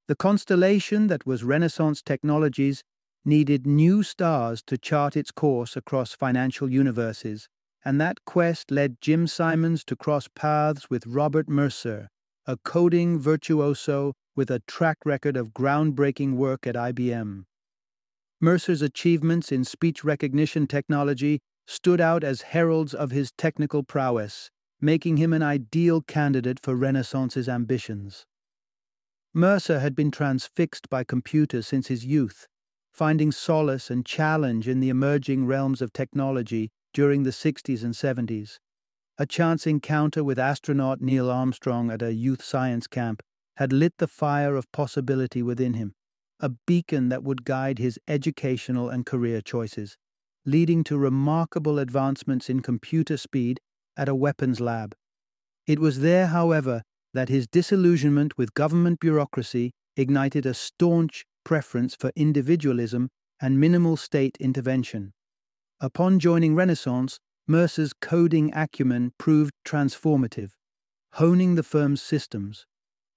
The 0.06 0.16
constellation 0.16 1.06
that 1.06 1.26
was 1.26 1.44
Renaissance 1.44 2.02
Technologies 2.02 2.82
needed 3.24 3.66
new 3.66 4.02
stars 4.02 4.62
to 4.66 4.76
chart 4.76 5.16
its 5.16 5.30
course 5.30 5.76
across 5.76 6.12
financial 6.12 6.70
universes, 6.70 7.48
and 7.84 8.00
that 8.00 8.24
quest 8.24 8.70
led 8.70 9.00
Jim 9.00 9.26
Simons 9.26 9.84
to 9.84 9.96
cross 9.96 10.28
paths 10.34 10.90
with 10.90 11.06
Robert 11.06 11.48
Mercer, 11.48 12.08
a 12.46 12.56
coding 12.58 13.18
virtuoso 13.18 14.12
with 14.36 14.50
a 14.50 14.62
track 14.66 14.98
record 15.04 15.36
of 15.36 15.54
groundbreaking 15.54 16.34
work 16.34 16.66
at 16.66 16.74
IBM. 16.74 17.44
Mercer's 18.40 18.82
achievements 18.82 19.50
in 19.50 19.64
speech 19.64 20.04
recognition 20.04 20.66
technology 20.66 21.40
stood 21.66 22.00
out 22.00 22.22
as 22.22 22.42
heralds 22.42 22.92
of 22.92 23.10
his 23.10 23.32
technical 23.38 23.82
prowess, 23.82 24.50
making 24.84 25.16
him 25.16 25.32
an 25.32 25.42
ideal 25.42 26.02
candidate 26.02 26.60
for 26.60 26.76
Renaissance's 26.76 27.48
ambitions. 27.48 28.26
Mercer 29.32 29.80
had 29.80 29.96
been 29.96 30.10
transfixed 30.10 30.90
by 30.90 31.02
computers 31.02 31.66
since 31.66 31.88
his 31.88 32.04
youth, 32.04 32.46
finding 32.92 33.32
solace 33.32 33.90
and 33.90 34.04
challenge 34.04 34.68
in 34.68 34.80
the 34.80 34.90
emerging 34.90 35.46
realms 35.46 35.80
of 35.80 35.92
technology 35.92 36.70
during 36.92 37.22
the 37.22 37.30
60s 37.30 37.82
and 37.82 37.94
70s. 37.94 38.58
A 39.16 39.26
chance 39.26 39.66
encounter 39.66 40.22
with 40.22 40.38
astronaut 40.38 41.00
Neil 41.00 41.30
Armstrong 41.30 41.90
at 41.90 42.02
a 42.02 42.12
youth 42.12 42.42
science 42.42 42.86
camp 42.86 43.22
had 43.56 43.72
lit 43.72 43.94
the 43.98 44.06
fire 44.06 44.54
of 44.54 44.70
possibility 44.70 45.42
within 45.42 45.74
him, 45.74 45.94
a 46.40 46.50
beacon 46.66 47.08
that 47.08 47.24
would 47.24 47.44
guide 47.44 47.78
his 47.78 47.98
educational 48.06 48.90
and 48.90 49.06
career 49.06 49.40
choices, 49.40 49.96
leading 50.44 50.84
to 50.84 50.98
remarkable 50.98 51.78
advancements 51.78 52.50
in 52.50 52.60
computer 52.60 53.16
speed 53.16 53.60
at 53.96 54.08
a 54.08 54.14
weapons 54.14 54.60
lab. 54.60 54.94
It 55.66 55.78
was 55.78 56.00
there, 56.00 56.28
however, 56.28 56.82
that 57.12 57.28
his 57.28 57.46
disillusionment 57.46 58.36
with 58.36 58.54
government 58.54 59.00
bureaucracy 59.00 59.72
ignited 59.96 60.44
a 60.44 60.54
staunch 60.54 61.24
preference 61.44 61.94
for 61.94 62.10
individualism 62.16 63.08
and 63.40 63.60
minimal 63.60 63.96
state 63.96 64.36
intervention. 64.40 65.12
Upon 65.80 66.18
joining 66.18 66.54
Renaissance, 66.54 67.18
Mercer's 67.46 67.92
coding 67.92 68.52
acumen 68.54 69.12
proved 69.18 69.52
transformative, 69.66 70.50
honing 71.14 71.54
the 71.54 71.62
firm's 71.62 72.00
systems, 72.00 72.66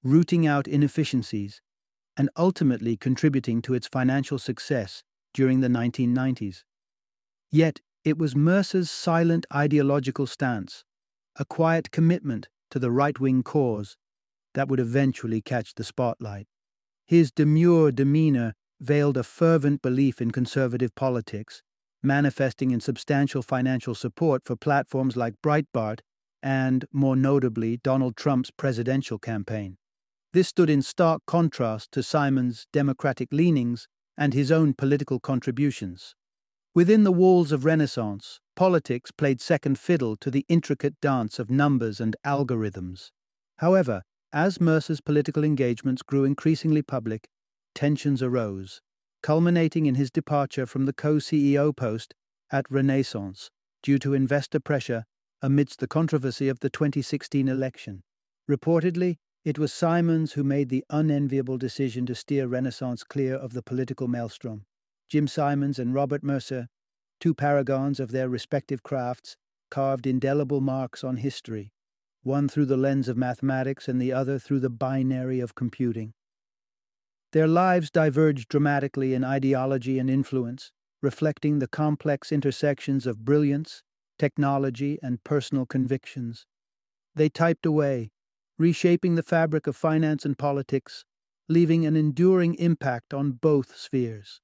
rooting 0.03 0.45
out 0.45 0.67
inefficiencies, 0.67 1.61
and 2.17 2.29
ultimately 2.35 2.97
contributing 2.97 3.61
to 3.61 3.73
its 3.73 3.87
financial 3.87 4.37
success 4.37 5.03
during 5.33 5.61
the 5.61 5.67
1990s. 5.67 6.63
Yet, 7.51 7.79
it 8.07 8.17
was 8.17 8.37
Mercer's 8.37 8.89
silent 8.89 9.45
ideological 9.53 10.25
stance, 10.25 10.85
a 11.35 11.43
quiet 11.43 11.91
commitment 11.91 12.47
to 12.71 12.79
the 12.79 12.89
right 12.89 13.19
wing 13.19 13.43
cause 13.43 13.97
that 14.53 14.69
would 14.69 14.79
eventually 14.79 15.41
catch 15.41 15.75
the 15.75 15.83
spotlight. 15.83 16.47
His 17.05 17.33
demure 17.33 17.91
demeanor 17.91 18.53
veiled 18.79 19.17
a 19.17 19.23
fervent 19.23 19.81
belief 19.81 20.21
in 20.21 20.31
conservative 20.31 20.95
politics, 20.95 21.61
manifesting 22.01 22.71
in 22.71 22.79
substantial 22.79 23.41
financial 23.41 23.93
support 23.93 24.43
for 24.45 24.55
platforms 24.55 25.17
like 25.17 25.41
Breitbart 25.43 25.99
and, 26.41 26.85
more 26.93 27.17
notably, 27.17 27.75
Donald 27.83 28.15
Trump's 28.15 28.51
presidential 28.51 29.19
campaign. 29.19 29.75
This 30.31 30.47
stood 30.47 30.69
in 30.69 30.81
stark 30.81 31.23
contrast 31.27 31.91
to 31.91 32.01
Simons' 32.01 32.67
democratic 32.71 33.33
leanings 33.33 33.89
and 34.17 34.33
his 34.33 34.49
own 34.49 34.73
political 34.73 35.19
contributions. 35.19 36.15
Within 36.77 37.03
the 37.03 37.11
walls 37.11 37.51
of 37.51 37.65
Renaissance, 37.65 38.39
politics 38.55 39.09
played 39.09 39.41
second 39.41 39.79
fiddle 39.79 40.15
to 40.17 40.29
the 40.29 40.45
intricate 40.47 40.93
dance 41.01 41.39
of 41.39 41.49
numbers 41.49 41.99
and 41.99 42.15
algorithms. 42.23 43.09
However, 43.57 44.03
as 44.31 44.61
Mercer's 44.61 45.01
political 45.01 45.43
engagements 45.43 46.03
grew 46.03 46.23
increasingly 46.23 46.83
public, 46.83 47.29
tensions 47.73 48.21
arose, 48.21 48.79
culminating 49.23 49.87
in 49.87 49.95
his 49.95 50.11
departure 50.11 50.67
from 50.67 50.85
the 50.85 50.93
co 50.93 51.15
CEO 51.15 51.75
post 51.75 52.13
at 52.51 52.69
Renaissance 52.69 53.49
due 53.81 53.97
to 53.97 54.13
investor 54.13 54.59
pressure 54.59 55.05
amidst 55.41 55.79
the 55.79 55.87
controversy 55.87 56.47
of 56.47 56.59
the 56.59 56.69
2016 56.69 57.47
election. 57.47 58.03
Reportedly, 58.47 59.15
it 59.43 59.57
was 59.57 59.73
Simons 59.73 60.33
who 60.33 60.43
made 60.43 60.69
the 60.69 60.85
unenviable 60.91 61.57
decision 61.57 62.05
to 62.05 62.13
steer 62.13 62.45
Renaissance 62.45 63.03
clear 63.03 63.33
of 63.33 63.53
the 63.53 63.63
political 63.63 64.07
maelstrom. 64.07 64.65
Jim 65.09 65.27
Simons 65.27 65.79
and 65.79 65.93
Robert 65.93 66.23
Mercer 66.23 66.67
two 67.19 67.33
paragons 67.33 67.99
of 67.99 68.11
their 68.11 68.29
respective 68.29 68.83
crafts, 68.83 69.37
carved 69.69 70.07
indelible 70.07 70.61
marks 70.61 71.03
on 71.03 71.17
history, 71.17 71.71
one 72.23 72.47
through 72.47 72.65
the 72.65 72.77
lens 72.77 73.07
of 73.07 73.17
mathematics 73.17 73.87
and 73.87 74.01
the 74.01 74.13
other 74.13 74.39
through 74.39 74.59
the 74.59 74.69
binary 74.69 75.39
of 75.39 75.55
computing. 75.55 76.13
Their 77.33 77.47
lives 77.47 77.91
diverged 77.91 78.47
dramatically 78.47 79.13
in 79.13 79.23
ideology 79.23 79.99
and 79.99 80.09
influence, 80.09 80.71
reflecting 81.01 81.59
the 81.59 81.67
complex 81.67 82.31
intersections 82.31 83.05
of 83.05 83.25
brilliance, 83.25 83.83
technology, 84.17 84.97
and 85.03 85.23
personal 85.23 85.65
convictions. 85.65 86.45
They 87.15 87.29
typed 87.29 87.65
away, 87.65 88.11
reshaping 88.57 89.15
the 89.15 89.23
fabric 89.23 89.67
of 89.67 89.75
finance 89.75 90.25
and 90.25 90.37
politics, 90.37 91.03
leaving 91.49 91.85
an 91.85 91.95
enduring 91.95 92.55
impact 92.55 93.13
on 93.13 93.31
both 93.33 93.75
spheres. 93.75 94.41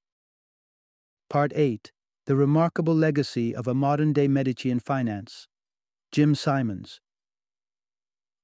Part 1.34 1.52
8 1.56 1.92
the 2.28 2.36
Remarkable 2.36 2.94
Legacy 2.94 3.56
of 3.56 3.66
a 3.66 3.74
Modern 3.74 4.14
Day 4.14 4.28
Medici 4.28 4.70
in 4.70 4.80
Finance, 4.80 5.48
Jim 6.12 6.36
Simons. 6.36 7.02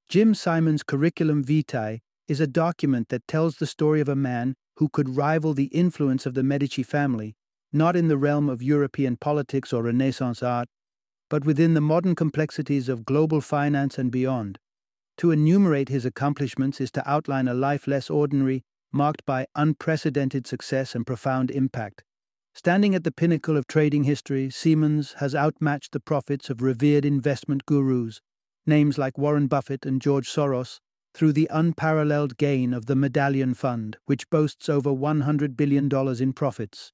Jim 0.07 0.33
Simons' 0.33 0.81
Curriculum 0.81 1.43
Vitae 1.43 1.99
is 2.27 2.39
a 2.39 2.47
document 2.47 3.09
that 3.09 3.27
tells 3.27 3.57
the 3.57 3.67
story 3.67 4.01
of 4.01 4.09
a 4.09 4.15
man 4.15 4.55
who 4.77 4.89
could 4.89 5.15
rival 5.15 5.53
the 5.53 5.65
influence 5.65 6.25
of 6.25 6.33
the 6.33 6.41
Medici 6.41 6.81
family, 6.81 7.35
not 7.71 7.95
in 7.95 8.07
the 8.07 8.17
realm 8.17 8.49
of 8.49 8.63
European 8.63 9.17
politics 9.17 9.71
or 9.71 9.83
Renaissance 9.83 10.41
art, 10.41 10.67
but 11.29 11.45
within 11.45 11.75
the 11.75 11.81
modern 11.81 12.15
complexities 12.15 12.89
of 12.89 13.05
global 13.05 13.39
finance 13.39 13.99
and 13.99 14.11
beyond. 14.11 14.57
To 15.17 15.29
enumerate 15.29 15.89
his 15.89 16.05
accomplishments 16.05 16.81
is 16.81 16.89
to 16.93 17.07
outline 17.07 17.47
a 17.47 17.53
life 17.53 17.85
less 17.85 18.09
ordinary, 18.09 18.63
marked 18.91 19.23
by 19.27 19.45
unprecedented 19.53 20.47
success 20.47 20.95
and 20.95 21.05
profound 21.05 21.51
impact. 21.51 22.03
Standing 22.59 22.93
at 22.93 23.05
the 23.05 23.11
pinnacle 23.13 23.55
of 23.55 23.67
trading 23.67 24.03
history, 24.03 24.49
Simons 24.49 25.13
has 25.19 25.33
outmatched 25.33 25.93
the 25.93 25.99
profits 26.01 26.49
of 26.49 26.61
revered 26.61 27.05
investment 27.05 27.65
gurus, 27.65 28.19
names 28.65 28.97
like 28.97 29.17
Warren 29.17 29.47
Buffett 29.47 29.85
and 29.85 30.01
George 30.01 30.27
Soros, 30.27 30.81
through 31.13 31.31
the 31.31 31.47
unparalleled 31.49 32.35
gain 32.35 32.73
of 32.73 32.87
the 32.87 32.97
Medallion 32.97 33.53
Fund, 33.53 33.95
which 34.07 34.29
boasts 34.29 34.67
over 34.67 34.89
$100 34.89 35.55
billion 35.55 35.89
in 36.21 36.33
profits. 36.33 36.91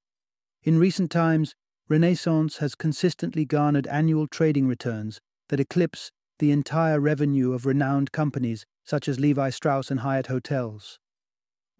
In 0.62 0.78
recent 0.78 1.10
times, 1.10 1.56
Renaissance 1.88 2.58
has 2.58 2.76
consistently 2.76 3.44
garnered 3.44 3.88
annual 3.88 4.28
trading 4.28 4.68
returns 4.68 5.20
that 5.48 5.58
eclipse 5.58 6.12
the 6.38 6.52
entire 6.52 7.00
revenue 7.00 7.52
of 7.52 7.66
renowned 7.66 8.12
companies 8.12 8.66
such 8.84 9.08
as 9.08 9.18
Levi 9.18 9.50
Strauss 9.50 9.90
and 9.90 9.98
Hyatt 9.98 10.28
Hotels. 10.28 11.00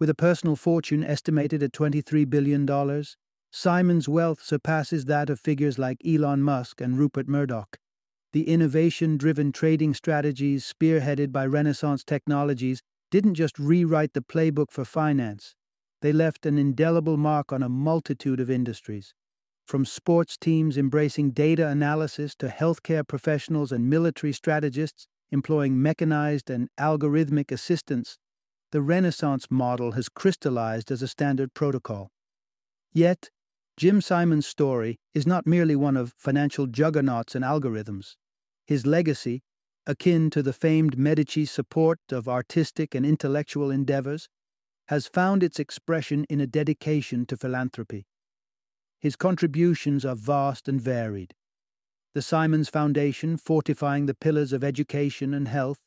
With 0.00 0.10
a 0.10 0.14
personal 0.16 0.56
fortune 0.56 1.04
estimated 1.04 1.62
at 1.62 1.70
$23 1.70 2.28
billion, 2.28 2.66
Simons' 3.58 4.06
wealth 4.06 4.42
surpasses 4.42 5.06
that 5.06 5.30
of 5.30 5.40
figures 5.40 5.78
like 5.78 5.96
Elon 6.06 6.42
Musk 6.42 6.82
and 6.82 6.98
Rupert 6.98 7.26
Murdoch. 7.26 7.78
The 8.34 8.46
innovation 8.50 9.16
driven 9.16 9.50
trading 9.50 9.94
strategies 9.94 10.70
spearheaded 10.70 11.32
by 11.32 11.46
Renaissance 11.46 12.04
Technologies 12.04 12.82
didn't 13.10 13.32
just 13.32 13.58
rewrite 13.58 14.12
the 14.12 14.20
playbook 14.20 14.70
for 14.70 14.84
finance, 14.84 15.54
they 16.02 16.12
left 16.12 16.44
an 16.44 16.58
indelible 16.58 17.16
mark 17.16 17.50
on 17.50 17.62
a 17.62 17.68
multitude 17.70 18.40
of 18.40 18.50
industries. 18.50 19.14
From 19.64 19.86
sports 19.86 20.36
teams 20.36 20.76
embracing 20.76 21.30
data 21.30 21.66
analysis 21.66 22.34
to 22.40 22.48
healthcare 22.48 23.08
professionals 23.08 23.72
and 23.72 23.88
military 23.88 24.34
strategists 24.34 25.06
employing 25.30 25.80
mechanized 25.80 26.50
and 26.50 26.68
algorithmic 26.78 27.50
assistance, 27.50 28.18
the 28.70 28.82
Renaissance 28.82 29.46
model 29.48 29.92
has 29.92 30.10
crystallized 30.10 30.90
as 30.90 31.00
a 31.00 31.08
standard 31.08 31.54
protocol. 31.54 32.10
Yet, 32.92 33.30
Jim 33.76 34.00
Simons' 34.00 34.46
story 34.46 34.96
is 35.12 35.26
not 35.26 35.46
merely 35.46 35.76
one 35.76 35.98
of 35.98 36.14
financial 36.16 36.66
juggernauts 36.66 37.34
and 37.34 37.44
algorithms. 37.44 38.16
His 38.66 38.86
legacy, 38.86 39.42
akin 39.86 40.30
to 40.30 40.42
the 40.42 40.54
famed 40.54 40.96
Medici 40.96 41.44
support 41.44 41.98
of 42.10 42.26
artistic 42.26 42.94
and 42.94 43.04
intellectual 43.04 43.70
endeavors, 43.70 44.28
has 44.88 45.06
found 45.06 45.42
its 45.42 45.58
expression 45.58 46.24
in 46.30 46.40
a 46.40 46.46
dedication 46.46 47.26
to 47.26 47.36
philanthropy. 47.36 48.06
His 48.98 49.14
contributions 49.14 50.06
are 50.06 50.16
vast 50.16 50.68
and 50.68 50.80
varied. 50.80 51.34
The 52.14 52.22
Simons 52.22 52.70
Foundation 52.70 53.36
fortifying 53.36 54.06
the 54.06 54.14
pillars 54.14 54.54
of 54.54 54.64
education 54.64 55.34
and 55.34 55.48
health, 55.48 55.80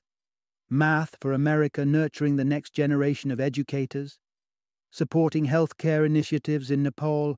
Math 0.70 1.16
for 1.20 1.34
America 1.34 1.84
nurturing 1.86 2.36
the 2.36 2.46
next 2.46 2.72
generation 2.72 3.32
of 3.32 3.40
educators, 3.40 4.20
supporting 4.92 5.48
healthcare 5.48 6.06
initiatives 6.06 6.70
in 6.70 6.84
Nepal 6.84 7.36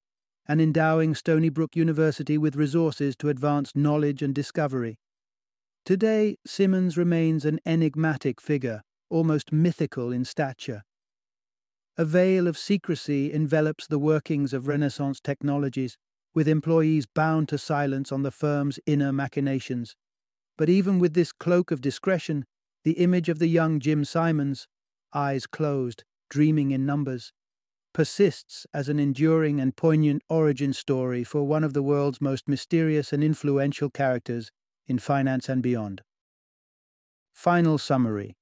and 0.51 0.59
endowing 0.59 1.15
Stony 1.15 1.47
Brook 1.47 1.77
University 1.77 2.37
with 2.37 2.57
resources 2.57 3.15
to 3.15 3.29
advance 3.29 3.71
knowledge 3.73 4.21
and 4.21 4.35
discovery. 4.35 4.99
Today, 5.85 6.35
Simons 6.45 6.97
remains 6.97 7.45
an 7.45 7.61
enigmatic 7.65 8.41
figure, 8.41 8.81
almost 9.09 9.53
mythical 9.53 10.11
in 10.11 10.25
stature. 10.25 10.83
A 11.97 12.03
veil 12.03 12.49
of 12.49 12.57
secrecy 12.57 13.31
envelops 13.31 13.87
the 13.87 13.97
workings 13.97 14.51
of 14.51 14.67
Renaissance 14.67 15.21
technologies, 15.21 15.97
with 16.33 16.49
employees 16.49 17.05
bound 17.05 17.47
to 17.47 17.57
silence 17.57 18.11
on 18.11 18.23
the 18.23 18.29
firm's 18.29 18.77
inner 18.85 19.13
machinations. 19.13 19.95
But 20.57 20.67
even 20.67 20.99
with 20.99 21.13
this 21.13 21.31
cloak 21.31 21.71
of 21.71 21.79
discretion, 21.79 22.43
the 22.83 22.99
image 22.99 23.29
of 23.29 23.39
the 23.39 23.47
young 23.47 23.79
Jim 23.79 24.03
Simons, 24.03 24.67
eyes 25.13 25.47
closed, 25.47 26.03
dreaming 26.29 26.71
in 26.71 26.85
numbers, 26.85 27.31
persists 27.93 28.65
as 28.73 28.89
an 28.89 28.99
enduring 28.99 29.59
and 29.59 29.75
poignant 29.75 30.21
origin 30.29 30.73
story 30.73 31.23
for 31.23 31.43
one 31.43 31.63
of 31.63 31.73
the 31.73 31.83
world's 31.83 32.21
most 32.21 32.47
mysterious 32.47 33.11
and 33.11 33.23
influential 33.23 33.89
characters 33.89 34.51
in 34.87 34.99
finance 34.99 35.49
and 35.49 35.61
beyond. 35.61 36.01
Final 37.33 37.77
summary 37.77 38.35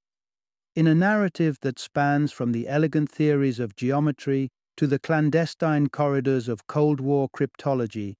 In 0.74 0.86
a 0.86 0.94
narrative 0.94 1.58
that 1.62 1.78
spans 1.78 2.32
from 2.32 2.52
the 2.52 2.68
elegant 2.68 3.10
theories 3.10 3.60
of 3.60 3.76
geometry 3.76 4.50
to 4.76 4.86
the 4.86 4.98
clandestine 4.98 5.88
corridors 5.88 6.48
of 6.48 6.66
Cold 6.66 7.00
War 7.00 7.28
cryptology, 7.28 8.14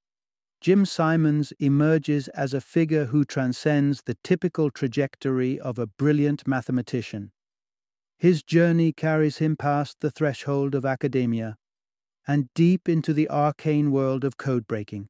Jim 0.60 0.84
Simons 0.84 1.54
emerges 1.58 2.28
as 2.28 2.52
a 2.52 2.60
figure 2.60 3.06
who 3.06 3.24
transcends 3.24 4.02
the 4.02 4.16
typical 4.22 4.70
trajectory 4.70 5.58
of 5.58 5.78
a 5.78 5.86
brilliant 5.86 6.46
mathematician. 6.46 7.32
His 8.20 8.42
journey 8.42 8.92
carries 8.92 9.38
him 9.38 9.56
past 9.56 10.00
the 10.00 10.10
threshold 10.10 10.74
of 10.74 10.84
academia 10.84 11.56
and 12.28 12.52
deep 12.54 12.86
into 12.86 13.14
the 13.14 13.30
arcane 13.30 13.90
world 13.90 14.24
of 14.24 14.36
code 14.36 14.66
breaking, 14.66 15.08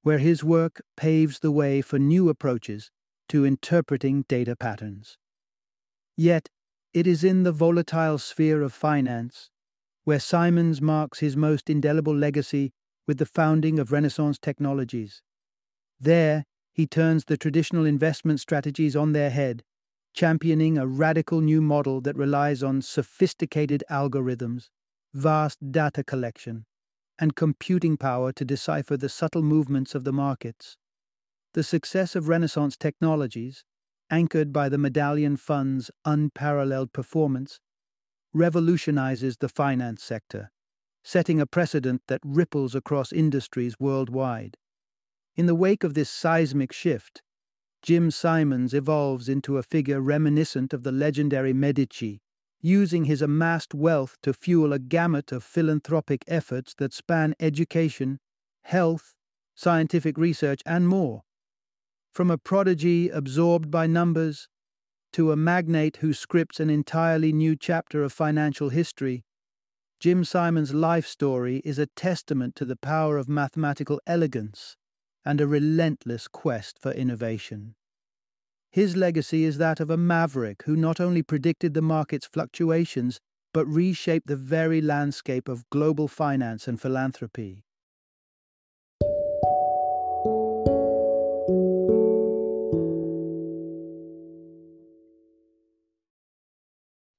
where 0.00 0.16
his 0.16 0.42
work 0.42 0.80
paves 0.96 1.40
the 1.40 1.52
way 1.52 1.82
for 1.82 1.98
new 1.98 2.30
approaches 2.30 2.90
to 3.28 3.44
interpreting 3.44 4.24
data 4.28 4.56
patterns. 4.56 5.18
Yet, 6.16 6.48
it 6.94 7.06
is 7.06 7.22
in 7.22 7.42
the 7.42 7.52
volatile 7.52 8.16
sphere 8.16 8.62
of 8.62 8.72
finance 8.72 9.50
where 10.04 10.18
Simons 10.18 10.80
marks 10.80 11.18
his 11.18 11.36
most 11.36 11.68
indelible 11.68 12.16
legacy 12.16 12.72
with 13.06 13.18
the 13.18 13.26
founding 13.26 13.78
of 13.78 13.92
Renaissance 13.92 14.38
Technologies. 14.38 15.20
There, 16.00 16.46
he 16.72 16.86
turns 16.86 17.26
the 17.26 17.36
traditional 17.36 17.84
investment 17.84 18.40
strategies 18.40 18.96
on 18.96 19.12
their 19.12 19.28
head 19.28 19.62
championing 20.12 20.78
a 20.78 20.86
radical 20.86 21.40
new 21.40 21.62
model 21.62 22.00
that 22.00 22.16
relies 22.16 22.62
on 22.62 22.82
sophisticated 22.82 23.82
algorithms, 23.90 24.68
vast 25.14 25.72
data 25.72 26.04
collection, 26.04 26.64
and 27.18 27.36
computing 27.36 27.96
power 27.96 28.32
to 28.32 28.44
decipher 28.44 28.96
the 28.96 29.08
subtle 29.08 29.42
movements 29.42 29.94
of 29.94 30.04
the 30.04 30.12
markets. 30.12 30.76
The 31.54 31.62
success 31.62 32.16
of 32.16 32.28
Renaissance 32.28 32.76
technologies, 32.76 33.64
anchored 34.10 34.52
by 34.52 34.68
the 34.68 34.78
Medallion 34.78 35.36
Fund's 35.36 35.90
unparalleled 36.04 36.92
performance, 36.92 37.60
revolutionizes 38.32 39.36
the 39.38 39.48
finance 39.48 40.02
sector, 40.02 40.50
setting 41.04 41.40
a 41.40 41.46
precedent 41.46 42.02
that 42.08 42.20
ripples 42.24 42.74
across 42.74 43.12
industries 43.12 43.76
worldwide. 43.78 44.56
In 45.36 45.46
the 45.46 45.54
wake 45.54 45.84
of 45.84 45.94
this 45.94 46.10
seismic 46.10 46.72
shift, 46.72 47.22
Jim 47.82 48.12
Simons 48.12 48.72
evolves 48.72 49.28
into 49.28 49.58
a 49.58 49.62
figure 49.62 50.00
reminiscent 50.00 50.72
of 50.72 50.84
the 50.84 50.92
legendary 50.92 51.52
Medici, 51.52 52.20
using 52.60 53.06
his 53.06 53.20
amassed 53.20 53.74
wealth 53.74 54.16
to 54.22 54.32
fuel 54.32 54.72
a 54.72 54.78
gamut 54.78 55.32
of 55.32 55.42
philanthropic 55.42 56.22
efforts 56.28 56.74
that 56.74 56.92
span 56.92 57.34
education, 57.40 58.20
health, 58.62 59.14
scientific 59.56 60.16
research, 60.16 60.62
and 60.64 60.86
more. 60.86 61.24
From 62.12 62.30
a 62.30 62.38
prodigy 62.38 63.08
absorbed 63.08 63.68
by 63.68 63.88
numbers 63.88 64.48
to 65.14 65.32
a 65.32 65.36
magnate 65.36 65.96
who 65.96 66.14
scripts 66.14 66.60
an 66.60 66.70
entirely 66.70 67.32
new 67.32 67.56
chapter 67.56 68.04
of 68.04 68.12
financial 68.12 68.68
history, 68.68 69.24
Jim 69.98 70.22
Simons' 70.22 70.72
life 70.72 71.06
story 71.06 71.60
is 71.64 71.80
a 71.80 71.86
testament 71.86 72.54
to 72.54 72.64
the 72.64 72.76
power 72.76 73.18
of 73.18 73.28
mathematical 73.28 74.00
elegance 74.06 74.76
and 75.24 75.40
a 75.40 75.46
relentless 75.46 76.28
quest 76.28 76.78
for 76.78 76.92
innovation. 76.92 77.74
His 78.70 78.96
legacy 78.96 79.44
is 79.44 79.58
that 79.58 79.80
of 79.80 79.90
a 79.90 79.96
maverick 79.96 80.62
who 80.64 80.76
not 80.76 80.98
only 80.98 81.22
predicted 81.22 81.74
the 81.74 81.82
market's 81.82 82.26
fluctuations, 82.26 83.20
but 83.52 83.66
reshaped 83.66 84.26
the 84.26 84.36
very 84.36 84.80
landscape 84.80 85.48
of 85.48 85.68
global 85.70 86.08
finance 86.08 86.66
and 86.66 86.80
philanthropy. 86.80 87.64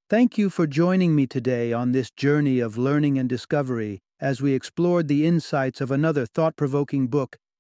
Thank 0.10 0.38
you 0.38 0.50
for 0.50 0.68
joining 0.68 1.16
me 1.16 1.26
today 1.26 1.74
on 1.74 1.92
this 1.92 2.12
journey 2.12 2.60
of 2.60 2.78
learning 2.78 3.18
and 3.18 3.28
discovery 3.28 4.00
as 4.20 4.42
we 4.42 4.54
explored 4.54 5.08
the 5.08 5.26
insights 5.26 5.82
of 5.82 5.92
another 5.92 6.26
thought 6.26 6.56
provoking 6.56 7.08
book 7.08 7.38